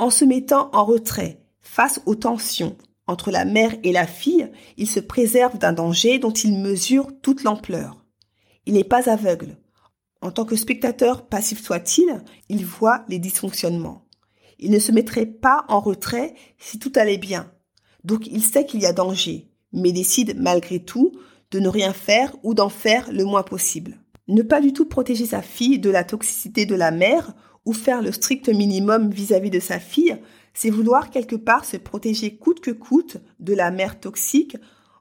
en 0.00 0.08
se 0.08 0.24
mettant 0.24 0.70
en 0.72 0.84
retrait 0.84 1.42
face 1.60 2.00
aux 2.06 2.14
tensions 2.14 2.76
entre 3.06 3.30
la 3.30 3.44
mère 3.44 3.74
et 3.82 3.92
la 3.92 4.06
fille, 4.06 4.50
il 4.78 4.88
se 4.88 4.98
préserve 4.98 5.58
d'un 5.58 5.74
danger 5.74 6.18
dont 6.18 6.32
il 6.32 6.58
mesure 6.58 7.08
toute 7.20 7.42
l'ampleur. 7.42 8.02
Il 8.64 8.74
n'est 8.74 8.84
pas 8.84 9.10
aveugle. 9.10 9.58
En 10.22 10.30
tant 10.30 10.46
que 10.46 10.56
spectateur 10.56 11.26
passif 11.26 11.62
soit-il, 11.62 12.22
il 12.48 12.64
voit 12.64 13.04
les 13.08 13.18
dysfonctionnements. 13.18 14.06
Il 14.58 14.70
ne 14.70 14.78
se 14.78 14.90
mettrait 14.90 15.26
pas 15.26 15.66
en 15.68 15.80
retrait 15.80 16.34
si 16.58 16.78
tout 16.78 16.92
allait 16.94 17.18
bien, 17.18 17.52
donc 18.02 18.26
il 18.26 18.42
sait 18.42 18.64
qu'il 18.64 18.80
y 18.80 18.86
a 18.86 18.94
danger, 18.94 19.50
mais 19.72 19.92
décide 19.92 20.40
malgré 20.40 20.78
tout 20.80 21.12
de 21.50 21.60
ne 21.60 21.68
rien 21.68 21.92
faire 21.92 22.34
ou 22.42 22.54
d'en 22.54 22.70
faire 22.70 23.12
le 23.12 23.24
moins 23.24 23.42
possible. 23.42 23.98
Ne 24.28 24.42
pas 24.42 24.62
du 24.62 24.72
tout 24.72 24.86
protéger 24.86 25.26
sa 25.26 25.42
fille 25.42 25.78
de 25.78 25.90
la 25.90 26.04
toxicité 26.04 26.64
de 26.64 26.74
la 26.74 26.90
mère 26.90 27.34
ou 27.64 27.72
faire 27.72 28.02
le 28.02 28.12
strict 28.12 28.48
minimum 28.48 29.10
vis-à-vis 29.10 29.50
de 29.50 29.60
sa 29.60 29.78
fille, 29.78 30.18
c'est 30.54 30.70
vouloir 30.70 31.10
quelque 31.10 31.36
part 31.36 31.64
se 31.64 31.76
protéger 31.76 32.36
coûte 32.36 32.60
que 32.60 32.70
coûte 32.70 33.18
de 33.38 33.54
la 33.54 33.70
mère 33.70 34.00
toxique 34.00 34.56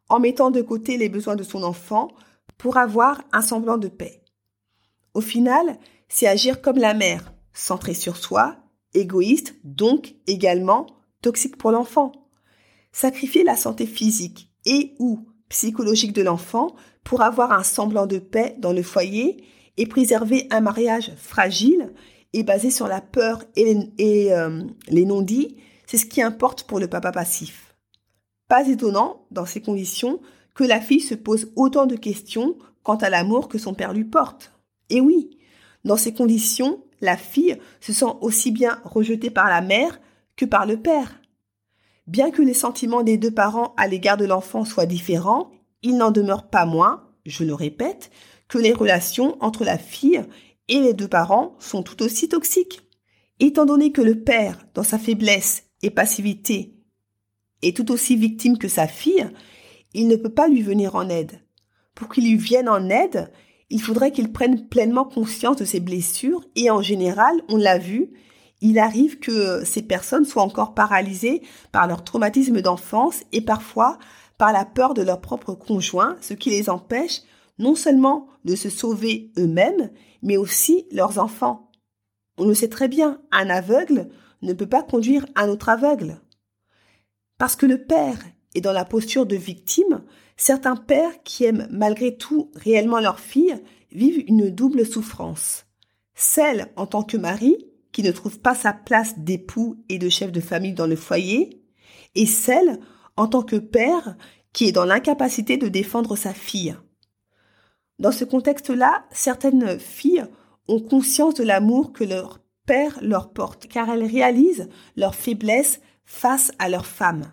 en 0.10 0.20
mettant 0.20 0.52
de 0.52 0.62
côté 0.62 0.98
les 0.98 1.10
besoins 1.10 1.36
de 1.36 1.44
son 1.44 1.64
enfant 1.64 2.10
pour 2.58 2.78
avoir 2.78 3.22
un 3.32 3.42
semblant 3.42 3.78
de 3.78 3.88
paix. 3.88 4.24
Au 5.14 5.22
final, 5.22 5.78
c'est 6.08 6.28
agir 6.28 6.62
comme 6.62 6.78
la 6.78 6.94
mère, 6.94 7.34
centré 7.54 7.94
sur 7.94 8.18
soi, 8.18 8.58
égoïste, 8.94 9.56
donc 9.64 10.16
également 10.28 10.88
toxique 11.22 11.58
pour 11.58 11.72
l'enfant 11.72 12.12
sacrifier 12.92 13.44
la 13.44 13.56
santé 13.56 13.86
physique 13.86 14.52
et 14.66 14.96
ou 15.00 15.28
psychologique 15.50 16.14
de 16.14 16.22
l'enfant 16.22 16.76
pour 17.04 17.22
avoir 17.22 17.52
un 17.52 17.64
semblant 17.64 18.06
de 18.06 18.20
paix 18.20 18.56
dans 18.60 18.74
le 18.74 18.84
foyer 18.84 19.44
et 19.78 19.88
préserver 19.88 20.48
un 20.52 20.62
mariage 20.62 21.14
fragile 21.16 21.94
et 22.34 22.44
basé 22.44 22.72
sur 22.72 22.88
la 22.88 23.02
peur 23.02 23.44
et 23.56 23.74
les, 23.98 24.32
euh, 24.32 24.64
les 24.88 25.06
non-dits, 25.06 25.58
c'est 25.88 25.98
ce 25.98 26.06
qui 26.06 26.22
importe 26.22 26.64
pour 26.64 26.80
le 26.80 26.88
papa 26.88 27.12
passif. 27.12 27.76
Pas 28.48 28.68
étonnant, 28.68 29.26
dans 29.32 29.46
ces 29.46 29.62
conditions, 29.62 30.20
que 30.54 30.64
la 30.64 30.82
fille 30.82 31.02
se 31.02 31.16
pose 31.16 31.52
autant 31.56 31.86
de 31.86 31.96
questions 31.96 32.58
quant 32.84 32.98
à 32.98 33.10
l'amour 33.10 33.48
que 33.48 33.58
son 33.58 33.74
père 33.74 33.94
lui 33.94 34.04
porte. 34.04 34.54
Et 34.90 35.02
oui, 35.02 35.38
dans 35.86 35.98
ces 35.98 36.14
conditions, 36.14 36.84
la 37.02 37.18
fille 37.18 37.58
se 37.80 37.94
sent 37.94 38.14
aussi 38.22 38.52
bien 38.52 38.80
rejetée 38.84 39.30
par 39.30 39.48
la 39.48 39.62
mère 39.62 40.00
que 40.36 40.46
par 40.46 40.66
le 40.66 40.78
père. 40.78 41.20
Bien 42.08 42.32
que 42.32 42.42
les 42.42 42.54
sentiments 42.54 43.04
des 43.04 43.18
deux 43.18 43.32
parents 43.32 43.74
à 43.78 43.88
l'égard 43.88 44.18
de 44.18 44.26
l'enfant 44.26 44.66
soient 44.66 44.86
différents, 44.86 45.52
il 45.84 45.98
n'en 45.98 46.12
demeure 46.12 46.50
pas 46.50 46.66
moins, 46.66 47.08
je 47.26 47.44
le 47.44 47.54
répète, 47.54 48.12
que 48.48 48.58
les 48.58 48.74
relations 48.74 49.38
entre 49.42 49.64
la 49.64 49.78
fille 49.78 50.24
et 50.70 50.80
les 50.80 50.94
deux 50.94 51.08
parents 51.08 51.56
sont 51.60 51.84
tout 51.84 52.02
aussi 52.02 52.30
toxiques. 52.30 52.82
Étant 53.40 53.66
donné 53.66 53.92
que 53.92 54.02
le 54.02 54.24
père, 54.24 54.66
dans 54.74 54.84
sa 54.84 55.00
faiblesse 55.00 55.64
et 55.82 55.90
passivité, 55.90 56.76
est 57.62 57.76
tout 57.76 57.92
aussi 57.92 58.16
victime 58.16 58.58
que 58.58 58.68
sa 58.68 58.88
fille, 58.88 59.30
il 59.94 60.08
ne 60.08 60.16
peut 60.16 60.34
pas 60.34 60.48
lui 60.48 60.62
venir 60.62 60.96
en 60.96 61.10
aide. 61.10 61.42
Pour 61.96 62.10
qu'il 62.10 62.24
lui 62.24 62.38
vienne 62.38 62.70
en 62.70 62.90
aide, 62.90 63.32
il 63.70 63.82
faudrait 63.82 64.12
qu'il 64.12 64.32
prenne 64.32 64.68
pleinement 64.68 65.06
conscience 65.06 65.58
de 65.58 65.66
ses 65.66 65.80
blessures 65.80 66.46
et 66.56 66.70
en 66.70 66.82
général, 66.82 67.36
on 67.50 67.58
l'a 67.58 67.78
vu, 67.78 68.12
il 68.62 68.80
arrive 68.80 69.20
que 69.20 69.64
ces 69.64 69.82
personnes 69.82 70.26
soient 70.26 70.44
encore 70.44 70.74
paralysées 70.74 71.42
par 71.72 71.88
leur 71.88 72.04
traumatisme 72.04 72.62
d'enfance 72.62 73.24
et 73.32 73.42
parfois 73.42 73.98
par 74.38 74.54
la 74.54 74.66
peur 74.66 74.94
de 74.94 75.02
leur 75.02 75.22
propre 75.22 75.54
conjoint, 75.54 76.18
ce 76.22 76.34
qui 76.34 76.50
les 76.50 76.70
empêche 76.70 77.22
non 77.60 77.76
seulement 77.76 78.28
de 78.46 78.56
se 78.56 78.70
sauver 78.70 79.32
eux-mêmes, 79.38 79.92
mais 80.24 80.38
aussi 80.38 80.88
leurs 80.92 81.20
enfants. 81.20 81.72
On 82.38 82.46
le 82.46 82.54
sait 82.54 82.70
très 82.70 82.88
bien, 82.88 83.22
un 83.32 83.50
aveugle 83.50 84.10
ne 84.42 84.54
peut 84.54 84.68
pas 84.70 84.84
conduire 84.84 85.26
un 85.36 85.50
autre 85.50 85.70
aveugle. 85.70 86.22
Parce 87.38 87.56
que 87.56 87.66
le 87.66 87.86
père 87.86 88.18
est 88.56 88.62
dans 88.62 88.74
la 88.74 88.86
posture 88.86 89.26
de 89.26 89.36
victime, 89.36 90.04
certains 90.38 90.76
pères 90.76 91.22
qui 91.24 91.44
aiment 91.44 91.68
malgré 91.70 92.16
tout 92.16 92.52
réellement 92.56 93.00
leur 93.00 93.20
fille 93.20 93.56
vivent 93.92 94.24
une 94.28 94.50
double 94.50 94.86
souffrance. 94.86 95.66
Celle 96.16 96.72
en 96.76 96.86
tant 96.86 97.04
que 97.04 97.18
mari, 97.18 97.58
qui 97.92 98.04
ne 98.04 98.12
trouve 98.12 98.40
pas 98.40 98.56
sa 98.56 98.72
place 98.74 99.18
d'époux 99.18 99.84
et 99.90 99.98
de 99.98 100.10
chef 100.10 100.32
de 100.32 100.42
famille 100.42 100.74
dans 100.74 100.88
le 100.88 100.96
foyer, 100.96 101.62
et 102.16 102.26
celle, 102.26 102.80
en 103.18 103.28
tant 103.28 103.42
que 103.42 103.56
père, 103.56 104.16
qui 104.54 104.66
est 104.66 104.72
dans 104.72 104.86
l'incapacité 104.86 105.58
de 105.58 105.68
défendre 105.68 106.16
sa 106.16 106.34
fille. 106.34 106.76
Dans 108.00 108.14
ce 108.14 108.24
contexte-là, 108.24 109.06
certaines 109.12 109.78
filles 109.78 110.26
ont 110.70 110.80
conscience 110.80 111.34
de 111.34 111.44
l'amour 111.44 111.92
que 111.92 112.06
leur 112.06 112.40
père 112.66 112.98
leur 113.02 113.34
porte, 113.34 113.68
car 113.68 113.90
elles 113.90 114.06
réalisent 114.06 114.70
leur 114.96 115.16
faiblesse 115.16 115.82
face 116.06 116.52
à 116.60 116.70
leur 116.70 116.86
femme. 116.86 117.32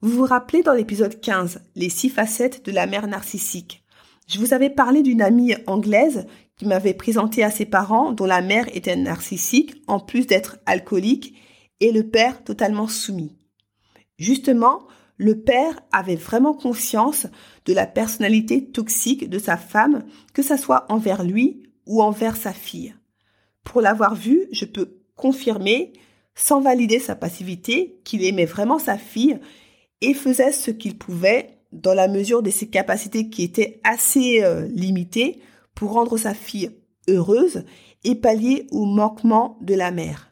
Vous 0.00 0.10
vous 0.10 0.24
rappelez 0.24 0.62
dans 0.62 0.72
l'épisode 0.72 1.20
15, 1.20 1.60
les 1.76 1.90
six 1.90 2.08
facettes 2.08 2.64
de 2.64 2.72
la 2.72 2.86
mère 2.86 3.06
narcissique. 3.06 3.84
Je 4.26 4.38
vous 4.38 4.54
avais 4.54 4.70
parlé 4.70 5.02
d'une 5.02 5.22
amie 5.22 5.54
anglaise 5.66 6.26
qui 6.56 6.66
m'avait 6.66 6.94
présenté 6.94 7.44
à 7.44 7.50
ses 7.50 7.66
parents 7.66 8.12
dont 8.12 8.26
la 8.26 8.42
mère 8.42 8.66
était 8.74 8.96
narcissique 8.96 9.74
en 9.86 10.00
plus 10.00 10.26
d'être 10.26 10.58
alcoolique 10.66 11.34
et 11.80 11.92
le 11.92 12.08
père 12.08 12.42
totalement 12.42 12.88
soumis. 12.88 13.36
Justement, 14.18 14.86
le 15.20 15.38
père 15.38 15.78
avait 15.92 16.16
vraiment 16.16 16.54
conscience 16.54 17.26
de 17.66 17.74
la 17.74 17.86
personnalité 17.86 18.64
toxique 18.64 19.28
de 19.28 19.38
sa 19.38 19.58
femme, 19.58 20.06
que 20.32 20.40
ce 20.40 20.56
soit 20.56 20.86
envers 20.88 21.24
lui 21.24 21.62
ou 21.84 22.02
envers 22.02 22.36
sa 22.36 22.54
fille. 22.54 22.94
Pour 23.62 23.82
l'avoir 23.82 24.14
vu, 24.14 24.46
je 24.50 24.64
peux 24.64 24.96
confirmer, 25.16 25.92
sans 26.34 26.62
valider 26.62 26.98
sa 27.00 27.16
passivité, 27.16 28.00
qu'il 28.02 28.24
aimait 28.24 28.46
vraiment 28.46 28.78
sa 28.78 28.96
fille 28.96 29.38
et 30.00 30.14
faisait 30.14 30.52
ce 30.52 30.70
qu'il 30.70 30.96
pouvait 30.96 31.58
dans 31.70 31.92
la 31.92 32.08
mesure 32.08 32.42
de 32.42 32.48
ses 32.48 32.68
capacités 32.68 33.28
qui 33.28 33.42
étaient 33.42 33.78
assez 33.84 34.42
euh, 34.42 34.68
limitées 34.68 35.42
pour 35.74 35.92
rendre 35.92 36.16
sa 36.16 36.32
fille 36.32 36.70
heureuse 37.08 37.64
et 38.04 38.14
pallier 38.14 38.68
au 38.70 38.86
manquement 38.86 39.58
de 39.60 39.74
la 39.74 39.90
mère. 39.90 40.30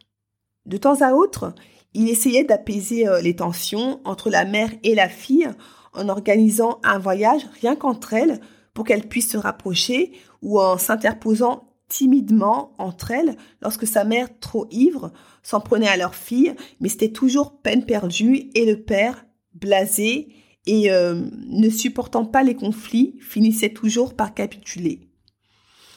De 0.64 0.78
temps 0.78 1.02
à 1.02 1.12
autre, 1.12 1.54
Il 1.94 2.08
essayait 2.08 2.44
d'apaiser 2.44 3.08
euh, 3.08 3.20
les 3.20 3.36
tensions 3.36 4.00
entre 4.04 4.30
la 4.30 4.44
mère 4.44 4.70
et 4.82 4.94
la 4.94 5.08
fille 5.08 5.48
en 5.94 6.08
organisant 6.08 6.80
un 6.84 6.98
voyage 6.98 7.46
rien 7.60 7.76
qu'entre 7.76 8.14
elles 8.14 8.40
pour 8.74 8.84
qu'elles 8.84 9.08
puissent 9.08 9.32
se 9.32 9.38
rapprocher 9.38 10.12
ou 10.42 10.60
en 10.60 10.78
s'interposant 10.78 11.68
timidement 11.88 12.74
entre 12.78 13.10
elles 13.10 13.36
lorsque 13.62 13.86
sa 13.86 14.04
mère, 14.04 14.28
trop 14.40 14.66
ivre, 14.70 15.12
s'en 15.42 15.60
prenait 15.60 15.88
à 15.88 15.96
leur 15.96 16.14
fille, 16.14 16.54
mais 16.80 16.88
c'était 16.88 17.12
toujours 17.12 17.60
peine 17.60 17.84
perdue 17.84 18.50
et 18.54 18.66
le 18.66 18.82
père, 18.82 19.26
blasé 19.54 20.28
et 20.66 20.92
euh, 20.92 21.24
ne 21.46 21.70
supportant 21.70 22.26
pas 22.26 22.42
les 22.42 22.54
conflits, 22.54 23.16
finissait 23.20 23.72
toujours 23.72 24.14
par 24.14 24.34
capituler. 24.34 25.08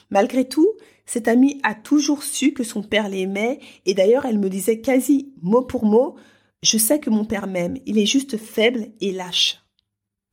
Malgré 0.09 0.47
tout, 0.47 0.69
cette 1.11 1.27
amie 1.27 1.59
a 1.63 1.75
toujours 1.75 2.23
su 2.23 2.53
que 2.53 2.63
son 2.63 2.83
père 2.83 3.09
l'aimait 3.09 3.59
et 3.85 3.93
d'ailleurs 3.93 4.25
elle 4.25 4.39
me 4.39 4.49
disait 4.49 4.79
quasi 4.79 5.33
mot 5.41 5.61
pour 5.61 5.83
mot 5.83 6.15
Je 6.63 6.77
sais 6.77 7.01
que 7.01 7.09
mon 7.09 7.25
père 7.25 7.47
m'aime, 7.47 7.75
il 7.85 7.97
est 7.97 8.05
juste 8.05 8.37
faible 8.37 8.87
et 9.01 9.11
lâche. 9.11 9.61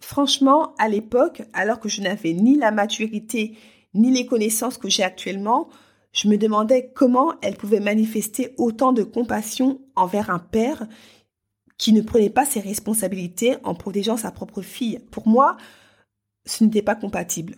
Franchement, 0.00 0.76
à 0.78 0.88
l'époque, 0.88 1.42
alors 1.52 1.80
que 1.80 1.88
je 1.88 2.00
n'avais 2.00 2.32
ni 2.32 2.56
la 2.56 2.70
maturité 2.70 3.56
ni 3.92 4.12
les 4.12 4.24
connaissances 4.24 4.78
que 4.78 4.88
j'ai 4.88 5.02
actuellement, 5.02 5.68
je 6.12 6.28
me 6.28 6.38
demandais 6.38 6.92
comment 6.94 7.32
elle 7.42 7.56
pouvait 7.56 7.80
manifester 7.80 8.54
autant 8.56 8.92
de 8.92 9.02
compassion 9.02 9.80
envers 9.96 10.30
un 10.30 10.38
père 10.38 10.86
qui 11.76 11.92
ne 11.92 12.02
prenait 12.02 12.30
pas 12.30 12.46
ses 12.46 12.60
responsabilités 12.60 13.56
en 13.64 13.74
protégeant 13.74 14.16
sa 14.16 14.30
propre 14.30 14.62
fille. 14.62 15.00
Pour 15.10 15.26
moi, 15.26 15.56
ce 16.46 16.62
n'était 16.62 16.82
pas 16.82 16.94
compatible. 16.94 17.56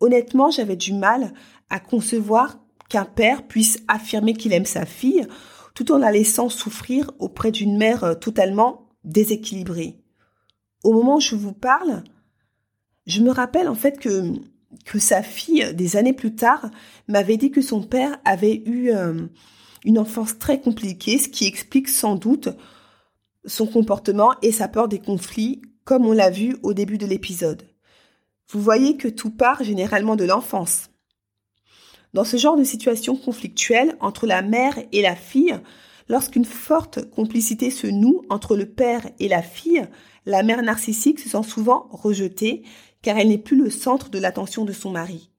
Honnêtement, 0.00 0.50
j'avais 0.50 0.76
du 0.76 0.94
mal 0.94 1.34
à 1.68 1.78
concevoir 1.78 2.61
qu'un 2.92 3.06
père 3.06 3.46
puisse 3.46 3.78
affirmer 3.88 4.34
qu'il 4.34 4.52
aime 4.52 4.66
sa 4.66 4.84
fille 4.84 5.26
tout 5.74 5.92
en 5.92 5.98
la 5.98 6.12
laissant 6.12 6.50
souffrir 6.50 7.10
auprès 7.18 7.50
d'une 7.50 7.78
mère 7.78 8.04
euh, 8.04 8.14
totalement 8.14 8.86
déséquilibrée. 9.04 9.96
Au 10.84 10.92
moment 10.92 11.16
où 11.16 11.20
je 11.20 11.34
vous 11.34 11.54
parle, 11.54 12.04
je 13.06 13.22
me 13.22 13.30
rappelle 13.30 13.68
en 13.68 13.74
fait 13.74 13.98
que 13.98 14.34
que 14.84 14.98
sa 14.98 15.22
fille, 15.22 15.74
des 15.74 15.96
années 15.96 16.12
plus 16.12 16.34
tard, 16.34 16.70
m'avait 17.08 17.36
dit 17.36 17.50
que 17.50 17.62
son 17.62 17.82
père 17.82 18.18
avait 18.24 18.62
eu 18.66 18.90
euh, 18.90 19.26
une 19.84 19.98
enfance 19.98 20.38
très 20.38 20.60
compliquée, 20.60 21.18
ce 21.18 21.28
qui 21.28 21.46
explique 21.46 21.88
sans 21.88 22.16
doute 22.16 22.48
son 23.44 23.66
comportement 23.66 24.32
et 24.42 24.52
sa 24.52 24.68
peur 24.68 24.88
des 24.88 24.98
conflits, 24.98 25.62
comme 25.84 26.06
on 26.06 26.12
l'a 26.12 26.30
vu 26.30 26.56
au 26.62 26.72
début 26.74 26.96
de 26.98 27.06
l'épisode. 27.06 27.62
Vous 28.50 28.60
voyez 28.60 28.96
que 28.96 29.08
tout 29.08 29.30
part 29.30 29.62
généralement 29.62 30.16
de 30.16 30.24
l'enfance. 30.24 30.91
Dans 32.12 32.24
ce 32.24 32.36
genre 32.36 32.56
de 32.56 32.64
situation 32.64 33.16
conflictuelle 33.16 33.96
entre 34.00 34.26
la 34.26 34.42
mère 34.42 34.78
et 34.92 35.00
la 35.00 35.16
fille, 35.16 35.58
lorsqu'une 36.08 36.44
forte 36.44 37.08
complicité 37.10 37.70
se 37.70 37.86
noue 37.86 38.22
entre 38.28 38.54
le 38.54 38.66
père 38.66 39.08
et 39.18 39.28
la 39.28 39.42
fille, 39.42 39.86
la 40.26 40.42
mère 40.42 40.62
narcissique 40.62 41.18
se 41.18 41.30
sent 41.30 41.48
souvent 41.48 41.88
rejetée 41.90 42.62
car 43.00 43.18
elle 43.18 43.28
n'est 43.28 43.38
plus 43.38 43.56
le 43.56 43.70
centre 43.70 44.10
de 44.10 44.18
l'attention 44.18 44.64
de 44.64 44.72
son 44.72 44.90
mari. 44.90 45.30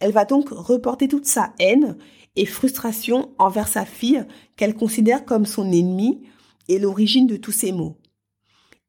Elle 0.00 0.12
va 0.12 0.24
donc 0.24 0.48
reporter 0.50 1.08
toute 1.08 1.26
sa 1.26 1.54
haine 1.60 1.96
et 2.36 2.46
frustration 2.46 3.30
envers 3.38 3.68
sa 3.68 3.84
fille 3.84 4.24
qu'elle 4.56 4.74
considère 4.74 5.24
comme 5.24 5.46
son 5.46 5.70
ennemie 5.72 6.22
et 6.68 6.78
l'origine 6.78 7.26
de 7.26 7.36
tous 7.36 7.52
ses 7.52 7.72
maux. 7.72 7.96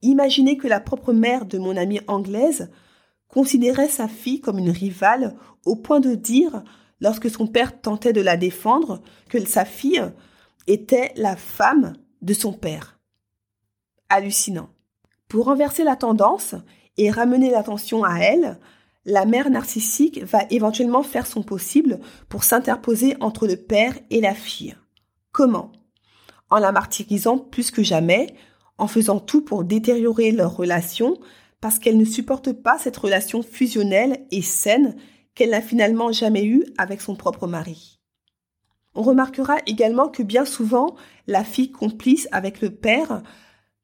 Imaginez 0.01 0.57
que 0.57 0.67
la 0.67 0.79
propre 0.79 1.13
mère 1.13 1.45
de 1.45 1.57
mon 1.57 1.77
amie 1.77 2.01
anglaise 2.07 2.69
considérait 3.27 3.87
sa 3.87 4.07
fille 4.07 4.41
comme 4.41 4.59
une 4.59 4.69
rivale 4.69 5.35
au 5.65 5.75
point 5.75 5.99
de 5.99 6.15
dire, 6.15 6.63
lorsque 6.99 7.29
son 7.29 7.47
père 7.47 7.81
tentait 7.81 8.13
de 8.13 8.21
la 8.21 8.37
défendre, 8.37 9.01
que 9.29 9.43
sa 9.45 9.65
fille 9.65 10.03
était 10.67 11.11
la 11.15 11.35
femme 11.35 11.93
de 12.21 12.33
son 12.33 12.53
père. 12.53 12.99
Hallucinant. 14.09 14.69
Pour 15.27 15.45
renverser 15.45 15.83
la 15.83 15.95
tendance, 15.95 16.55
et 16.99 17.11
ramener 17.11 17.49
l'attention 17.49 18.03
à 18.03 18.19
elle, 18.19 18.59
la 19.05 19.25
mère 19.25 19.49
narcissique 19.49 20.21
va 20.25 20.41
éventuellement 20.49 21.01
faire 21.01 21.25
son 21.25 21.43
possible 21.43 21.99
pour 22.27 22.43
s'interposer 22.43 23.15
entre 23.21 23.47
le 23.47 23.55
père 23.55 23.97
et 24.09 24.19
la 24.19 24.33
fille. 24.33 24.75
Comment? 25.31 25.71
En 26.49 26.57
la 26.57 26.73
martyrisant 26.73 27.37
plus 27.37 27.71
que 27.71 27.83
jamais, 27.83 28.35
en 28.77 28.87
faisant 28.87 29.21
tout 29.21 29.41
pour 29.41 29.63
détériorer 29.63 30.31
leur 30.31 30.57
relation, 30.57 31.17
parce 31.61 31.79
qu'elle 31.79 31.97
ne 31.97 32.05
supporte 32.05 32.51
pas 32.51 32.77
cette 32.77 32.97
relation 32.97 33.43
fusionnelle 33.43 34.25
et 34.31 34.41
saine 34.41 34.97
qu'elle 35.39 35.51
n'a 35.51 35.61
finalement 35.61 36.11
jamais 36.11 36.43
eue 36.43 36.65
avec 36.77 36.99
son 36.99 37.15
propre 37.15 37.47
mari. 37.47 37.97
On 38.93 39.03
remarquera 39.03 39.55
également 39.67 40.09
que 40.09 40.21
bien 40.21 40.43
souvent, 40.43 40.97
la 41.27 41.45
fille 41.45 41.71
complice 41.71 42.27
avec 42.33 42.59
le 42.59 42.71
père 42.71 43.23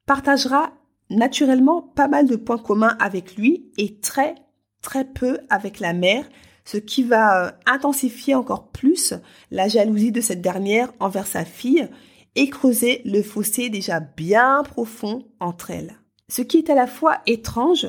partagera 0.04 0.74
naturellement 1.08 1.80
pas 1.80 2.08
mal 2.08 2.26
de 2.26 2.36
points 2.36 2.58
communs 2.58 2.94
avec 3.00 3.36
lui 3.36 3.72
et 3.78 3.98
très 4.00 4.34
très 4.82 5.06
peu 5.06 5.38
avec 5.48 5.80
la 5.80 5.94
mère, 5.94 6.28
ce 6.66 6.76
qui 6.76 7.02
va 7.02 7.46
euh, 7.46 7.50
intensifier 7.64 8.34
encore 8.34 8.68
plus 8.68 9.14
la 9.50 9.66
jalousie 9.66 10.12
de 10.12 10.20
cette 10.20 10.42
dernière 10.42 10.92
envers 11.00 11.26
sa 11.26 11.46
fille 11.46 11.88
et 12.34 12.50
creuser 12.50 13.00
le 13.06 13.22
fossé 13.22 13.70
déjà 13.70 14.00
bien 14.00 14.62
profond 14.62 15.26
entre 15.40 15.70
elles. 15.70 15.96
Ce 16.28 16.42
qui 16.42 16.58
est 16.58 16.68
à 16.68 16.74
la 16.74 16.86
fois 16.86 17.22
étrange 17.24 17.88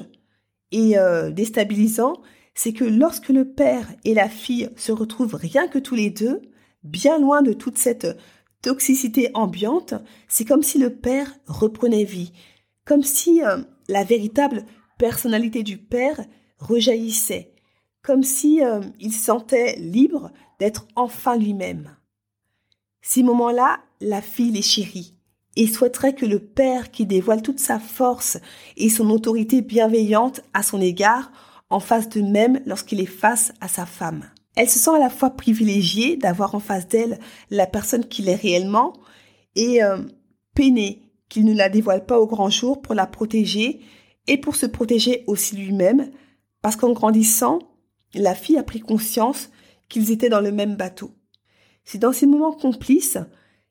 et 0.72 0.98
euh, 0.98 1.32
déstabilisant, 1.32 2.14
c'est 2.58 2.74
que 2.74 2.84
lorsque 2.84 3.30
le 3.30 3.46
père 3.46 3.88
et 4.04 4.16
la 4.16 4.28
fille 4.28 4.72
se 4.76 4.92
retrouvent 4.92 5.36
rien 5.36 5.68
que 5.68 5.78
tous 5.78 5.94
les 5.94 6.10
deux, 6.10 6.42
bien 6.84 7.20
loin 7.20 7.44
de 7.44 7.54
toute 7.54 7.78
cette 7.78 8.08
toxicité 8.64 9.30
ambiante, 9.36 9.94
c'est 10.28 10.44
comme 10.44 10.64
si 10.64 10.80
le 10.80 10.96
père 10.96 11.32
reprenait 11.46 12.04
vie, 12.04 12.34
comme 12.84 13.04
si 13.04 13.44
euh, 13.44 13.58
la 13.88 14.04
véritable 14.04 14.66
personnalité 14.98 15.62
du 15.62 15.78
père 15.78 16.20
rejaillissait, 16.58 17.54
comme 18.02 18.24
si 18.24 18.64
euh, 18.64 18.82
il 19.00 19.14
sentait 19.14 19.76
libre 19.76 20.32
d'être 20.60 20.88
enfin 20.96 21.38
lui-même. 21.38 21.96
Ces 23.04 23.22
moments-là, 23.22 23.82
la 24.02 24.24
fille 24.24 24.52
les 24.52 24.64
chérit 24.64 25.14
et 25.56 25.68
souhaiterait 25.68 26.16
que 26.16 26.26
le 26.26 26.40
père 26.40 26.90
qui 26.90 27.06
dévoile 27.06 27.44
toute 27.44 27.60
sa 27.60 27.78
force 27.78 28.40
et 28.78 28.90
son 28.90 29.12
autorité 29.12 29.62
bienveillante 29.62 30.42
à 30.56 30.64
son 30.64 30.82
égard 30.82 31.32
en 31.70 31.80
fasse 31.80 32.10
de 32.10 32.22
même 32.22 32.62
lorsqu'il 32.66 33.02
est 33.02 33.06
face 33.06 33.54
à 33.62 33.68
sa 33.68 33.86
femme. 33.86 34.26
Elle 34.56 34.70
se 34.70 34.80
sent 34.80 34.96
à 34.96 35.00
la 35.00 35.10
fois 35.10 35.32
privilégiée 35.32 36.18
d'avoir 36.18 36.56
en 36.56 36.60
face 36.60 36.88
d'elle 36.88 37.20
la 37.52 37.68
personne 37.68 38.06
qu'il 38.06 38.30
est 38.30 38.36
réellement 38.36 38.94
et 39.56 39.84
euh, 39.84 40.00
peinée 40.56 41.04
qu'il 41.30 41.46
ne 41.46 41.54
la 41.54 41.70
dévoile 41.70 42.06
pas 42.06 42.20
au 42.20 42.26
grand 42.26 42.50
jour 42.50 42.82
pour 42.82 42.96
la 42.96 43.06
protéger 43.06 43.82
et 44.28 44.38
pour 44.38 44.56
se 44.56 44.66
protéger 44.66 45.24
aussi 45.28 45.56
lui-même, 45.56 46.12
parce 46.62 46.76
qu'en 46.76 46.92
grandissant, 46.92 47.60
la 48.14 48.36
fille 48.36 48.58
a 48.58 48.64
pris 48.64 48.80
conscience 48.80 49.50
qu'ils 49.90 50.12
étaient 50.12 50.30
dans 50.30 50.42
le 50.42 50.52
même 50.52 50.76
bateau. 50.76 51.12
C'est 51.84 51.98
dans 51.98 52.14
ces 52.14 52.26
moments 52.26 52.54
complices 52.54 53.18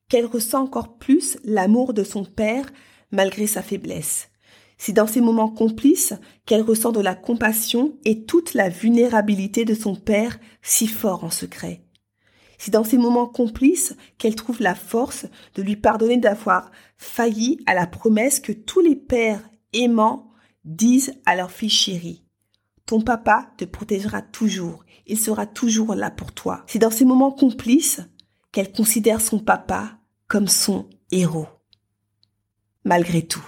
qu'elle 0.08 0.26
ressent 0.26 0.62
encore 0.62 0.96
plus 0.96 1.38
l'amour 1.44 1.92
de 1.94 2.04
son 2.04 2.24
père 2.24 2.66
malgré 3.10 3.46
sa 3.46 3.62
faiblesse. 3.62 4.28
C'est 4.78 4.92
dans 4.92 5.06
ces 5.06 5.20
moments 5.20 5.48
complices 5.48 6.14
qu'elle 6.44 6.62
ressent 6.62 6.92
de 6.92 7.00
la 7.00 7.14
compassion 7.14 7.98
et 8.04 8.24
toute 8.24 8.54
la 8.54 8.68
vulnérabilité 8.68 9.64
de 9.64 9.74
son 9.74 9.94
père 9.94 10.38
si 10.62 10.86
fort 10.86 11.24
en 11.24 11.30
secret. 11.30 11.82
C'est 12.58 12.70
dans 12.70 12.84
ces 12.84 12.98
moments 12.98 13.26
complices 13.26 13.94
qu'elle 14.18 14.34
trouve 14.34 14.60
la 14.60 14.74
force 14.74 15.26
de 15.54 15.62
lui 15.62 15.76
pardonner 15.76 16.16
d'avoir 16.16 16.70
failli 16.96 17.62
à 17.66 17.74
la 17.74 17.86
promesse 17.86 18.40
que 18.40 18.52
tous 18.52 18.80
les 18.80 18.96
pères 18.96 19.48
aimants 19.72 20.30
disent 20.64 21.14
à 21.26 21.36
leur 21.36 21.50
fille 21.50 21.70
chérie. 21.70 22.24
Ton 22.86 23.00
papa 23.00 23.52
te 23.56 23.64
protégera 23.64 24.22
toujours, 24.22 24.84
il 25.06 25.18
sera 25.18 25.46
toujours 25.46 25.94
là 25.94 26.10
pour 26.10 26.32
toi. 26.32 26.64
C'est 26.66 26.78
dans 26.78 26.90
ces 26.90 27.04
moments 27.04 27.32
complices 27.32 28.00
qu'elle 28.52 28.72
considère 28.72 29.20
son 29.20 29.38
papa 29.38 29.98
comme 30.28 30.48
son 30.48 30.88
héros. 31.10 31.48
Malgré 32.84 33.22
tout. 33.22 33.44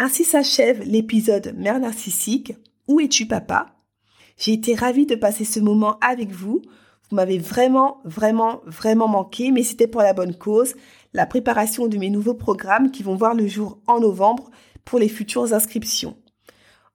Ainsi 0.00 0.22
s'achève 0.22 0.84
l'épisode 0.84 1.54
Mère 1.56 1.80
narcissique. 1.80 2.54
Où 2.86 3.00
es-tu 3.00 3.26
papa? 3.26 3.74
J'ai 4.36 4.52
été 4.52 4.76
ravie 4.76 5.06
de 5.06 5.16
passer 5.16 5.44
ce 5.44 5.58
moment 5.58 5.98
avec 5.98 6.30
vous. 6.30 6.62
Vous 7.10 7.16
m'avez 7.16 7.38
vraiment, 7.38 8.00
vraiment, 8.04 8.60
vraiment 8.64 9.08
manqué, 9.08 9.50
mais 9.50 9.64
c'était 9.64 9.88
pour 9.88 10.02
la 10.02 10.12
bonne 10.12 10.36
cause, 10.36 10.76
la 11.14 11.26
préparation 11.26 11.88
de 11.88 11.98
mes 11.98 12.10
nouveaux 12.10 12.34
programmes 12.34 12.92
qui 12.92 13.02
vont 13.02 13.16
voir 13.16 13.34
le 13.34 13.48
jour 13.48 13.80
en 13.88 13.98
novembre 13.98 14.52
pour 14.84 15.00
les 15.00 15.08
futures 15.08 15.52
inscriptions. 15.52 16.16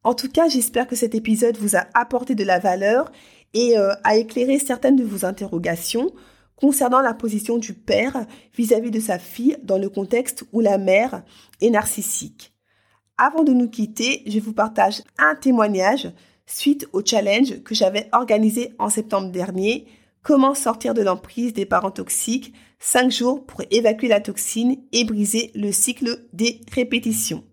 En 0.06 0.14
tout 0.14 0.30
cas, 0.30 0.48
j'espère 0.48 0.88
que 0.88 0.96
cet 0.96 1.14
épisode 1.14 1.58
vous 1.58 1.76
a 1.76 1.86
apporté 1.96 2.36
de 2.36 2.46
la 2.46 2.60
valeur 2.60 3.12
et 3.54 3.78
euh, 3.78 3.94
a 4.06 4.16
éclairé 4.16 4.60
certaines 4.60 4.96
de 4.96 5.04
vos 5.04 5.26
interrogations 5.26 6.10
concernant 6.56 7.02
la 7.02 7.14
position 7.14 7.58
du 7.58 7.74
père 7.74 8.26
vis-à-vis 8.56 8.92
-vis 8.92 8.94
de 8.94 9.00
sa 9.02 9.20
fille 9.20 9.58
dans 9.62 9.78
le 9.78 9.90
contexte 9.90 10.46
où 10.54 10.62
la 10.62 10.78
mère 10.78 11.24
est 11.60 11.70
narcissique. 11.70 12.53
Avant 13.18 13.44
de 13.44 13.54
nous 13.54 13.70
quitter, 13.70 14.24
je 14.26 14.40
vous 14.40 14.54
partage 14.54 15.02
un 15.18 15.36
témoignage 15.36 16.12
suite 16.46 16.88
au 16.94 17.02
challenge 17.06 17.62
que 17.64 17.76
j'avais 17.76 18.10
organisé 18.12 18.74
en 18.80 18.90
septembre 18.90 19.32
dernier, 19.32 19.88
Comment 20.24 20.56
sortir 20.56 20.94
de 20.94 21.02
l'emprise 21.02 21.52
des 21.52 21.66
parents 21.66 21.92
toxiques 21.92 22.54
5 22.80 23.12
jours 23.12 23.46
pour 23.46 23.62
évacuer 23.72 24.08
la 24.08 24.22
toxine 24.22 24.78
et 24.94 25.04
briser 25.04 25.52
le 25.54 25.74
cycle 25.74 26.26
des 26.32 26.62
répétitions. 26.72 27.44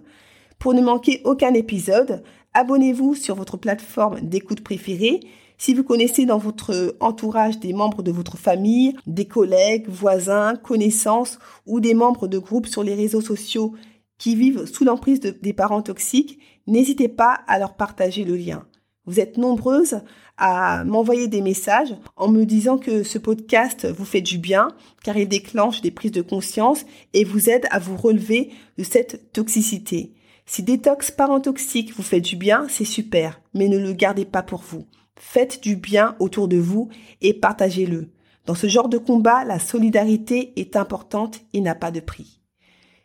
Pour 0.60 0.74
ne 0.74 0.80
manquer 0.80 1.22
aucun 1.24 1.54
épisode, 1.54 2.22
abonnez-vous 2.54 3.14
sur 3.14 3.34
votre 3.34 3.56
plateforme 3.56 4.20
d'écoute 4.20 4.62
préférée. 4.62 5.20
Si 5.58 5.74
vous 5.74 5.82
connaissez 5.82 6.24
dans 6.24 6.38
votre 6.38 6.96
entourage 7.00 7.58
des 7.58 7.72
membres 7.72 8.02
de 8.02 8.12
votre 8.12 8.36
famille, 8.36 8.94
des 9.06 9.26
collègues, 9.26 9.88
voisins, 9.88 10.54
connaissances 10.56 11.38
ou 11.66 11.80
des 11.80 11.94
membres 11.94 12.28
de 12.28 12.38
groupes 12.38 12.66
sur 12.66 12.84
les 12.84 12.94
réseaux 12.94 13.20
sociaux 13.20 13.74
qui 14.18 14.34
vivent 14.36 14.66
sous 14.66 14.84
l'emprise 14.84 15.20
des 15.20 15.52
parents 15.52 15.82
toxiques, 15.82 16.38
n'hésitez 16.66 17.08
pas 17.08 17.40
à 17.46 17.58
leur 17.58 17.74
partager 17.74 18.24
le 18.24 18.36
lien. 18.36 18.66
Vous 19.06 19.20
êtes 19.20 19.38
nombreuses 19.38 20.02
à 20.36 20.84
m'envoyer 20.84 21.28
des 21.28 21.40
messages 21.40 21.94
en 22.16 22.28
me 22.28 22.44
disant 22.44 22.78
que 22.78 23.02
ce 23.02 23.18
podcast 23.18 23.86
vous 23.86 24.04
fait 24.04 24.20
du 24.20 24.38
bien 24.38 24.68
car 25.02 25.16
il 25.16 25.26
déclenche 25.26 25.80
des 25.80 25.90
prises 25.90 26.12
de 26.12 26.22
conscience 26.22 26.84
et 27.14 27.24
vous 27.24 27.48
aide 27.48 27.66
à 27.70 27.78
vous 27.78 27.96
relever 27.96 28.50
de 28.76 28.84
cette 28.84 29.32
toxicité. 29.32 30.12
Si 30.50 30.62
détox 30.62 31.10
parents 31.10 31.42
toxiques 31.42 31.94
vous 31.94 32.02
fait 32.02 32.22
du 32.22 32.34
bien, 32.34 32.64
c'est 32.70 32.86
super, 32.86 33.42
mais 33.52 33.68
ne 33.68 33.76
le 33.76 33.92
gardez 33.92 34.24
pas 34.24 34.42
pour 34.42 34.62
vous. 34.62 34.86
Faites 35.14 35.62
du 35.62 35.76
bien 35.76 36.16
autour 36.20 36.48
de 36.48 36.56
vous 36.56 36.88
et 37.20 37.34
partagez-le. 37.34 38.08
Dans 38.46 38.54
ce 38.54 38.66
genre 38.66 38.88
de 38.88 38.96
combat, 38.96 39.44
la 39.44 39.58
solidarité 39.58 40.54
est 40.56 40.74
importante 40.74 41.40
et 41.52 41.60
n'a 41.60 41.74
pas 41.74 41.90
de 41.90 42.00
prix. 42.00 42.40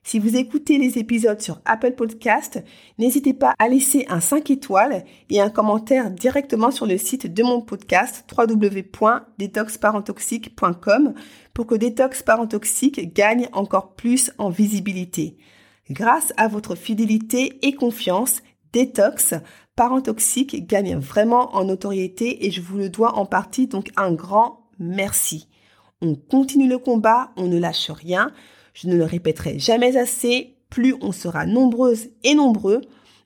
Si 0.03 0.19
vous 0.19 0.37
écoutez 0.37 0.77
les 0.77 0.97
épisodes 0.97 1.41
sur 1.41 1.59
Apple 1.65 1.95
Podcast, 1.95 2.63
n'hésitez 2.97 3.33
pas 3.33 3.55
à 3.59 3.67
laisser 3.67 4.05
un 4.07 4.21
5 4.21 4.49
étoiles 4.49 5.03
et 5.29 5.41
un 5.41 5.49
commentaire 5.49 6.11
directement 6.11 6.71
sur 6.71 6.85
le 6.85 6.97
site 6.97 7.27
de 7.27 7.43
mon 7.43 7.59
podcast 7.59 8.23
www.detoxparentoxique.com 8.37 11.13
pour 11.53 11.67
que 11.67 11.75
Détox 11.75 12.23
Parent 12.23 12.47
Toxique 12.47 13.13
gagne 13.13 13.49
encore 13.51 13.95
plus 13.95 14.31
en 14.37 14.49
visibilité. 14.49 15.35
Grâce 15.93 16.33
à 16.37 16.47
votre 16.47 16.73
fidélité 16.73 17.59
et 17.61 17.73
confiance, 17.75 18.41
Détox 18.71 19.35
Parent 19.75 20.01
Toxique 20.01 20.65
gagne 20.65 20.95
vraiment 20.95 21.55
en 21.55 21.65
notoriété 21.65 22.47
et 22.47 22.49
je 22.51 22.61
vous 22.61 22.79
le 22.79 22.89
dois 22.89 23.15
en 23.15 23.27
partie, 23.27 23.67
donc 23.67 23.91
un 23.95 24.11
grand 24.11 24.67
merci. 24.79 25.47
On 26.01 26.15
continue 26.15 26.67
le 26.67 26.79
combat, 26.79 27.29
on 27.37 27.47
ne 27.47 27.59
lâche 27.59 27.91
rien. 27.91 28.31
Je 28.73 28.87
ne 28.87 28.95
le 28.95 29.03
répéterai 29.03 29.59
jamais 29.59 29.95
assez, 29.95 30.55
plus 30.71 30.95
on 31.01 31.11
sera 31.11 31.45
nombreuses 31.45 32.09
et 32.23 32.33
nombreux 32.33 32.81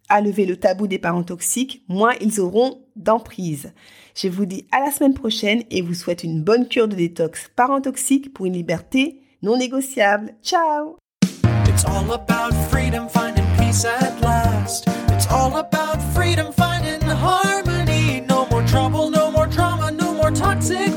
à 0.09 0.19
lever 0.19 0.45
le 0.45 0.57
tabou 0.57 0.87
des 0.87 0.99
parents 0.99 1.23
toxiques, 1.23 1.85
moins 1.87 2.15
ils 2.19 2.41
auront 2.41 2.81
d'emprise. 2.97 3.71
Je 4.13 4.27
vous 4.27 4.45
dis 4.45 4.67
à 4.73 4.81
la 4.81 4.91
semaine 4.91 5.13
prochaine 5.13 5.63
et 5.71 5.81
vous 5.81 5.93
souhaite 5.93 6.25
une 6.25 6.43
bonne 6.43 6.67
cure 6.67 6.89
de 6.89 6.95
détox 6.95 7.49
parents 7.55 7.81
toxiques 7.81 8.33
pour 8.33 8.45
une 8.45 8.53
liberté 8.53 9.21
non 9.41 9.55
négociable. 9.55 10.33
Ciao 10.43 10.97
It's 11.77 11.85
all 11.85 12.11
about 12.11 12.55
freedom, 12.71 13.07
finding 13.07 13.45
peace 13.55 13.85
at 13.85 14.19
last. 14.19 14.85
It's 15.09 15.27
all 15.27 15.57
about 15.57 16.01
freedom, 16.15 16.51
finding 16.51 17.01
harmony. 17.01 18.21
No 18.21 18.47
more 18.47 18.63
trouble, 18.63 19.11
no 19.11 19.29
more 19.29 19.45
drama, 19.45 19.91
no 19.91 20.11
more 20.15 20.31
toxic 20.31 20.96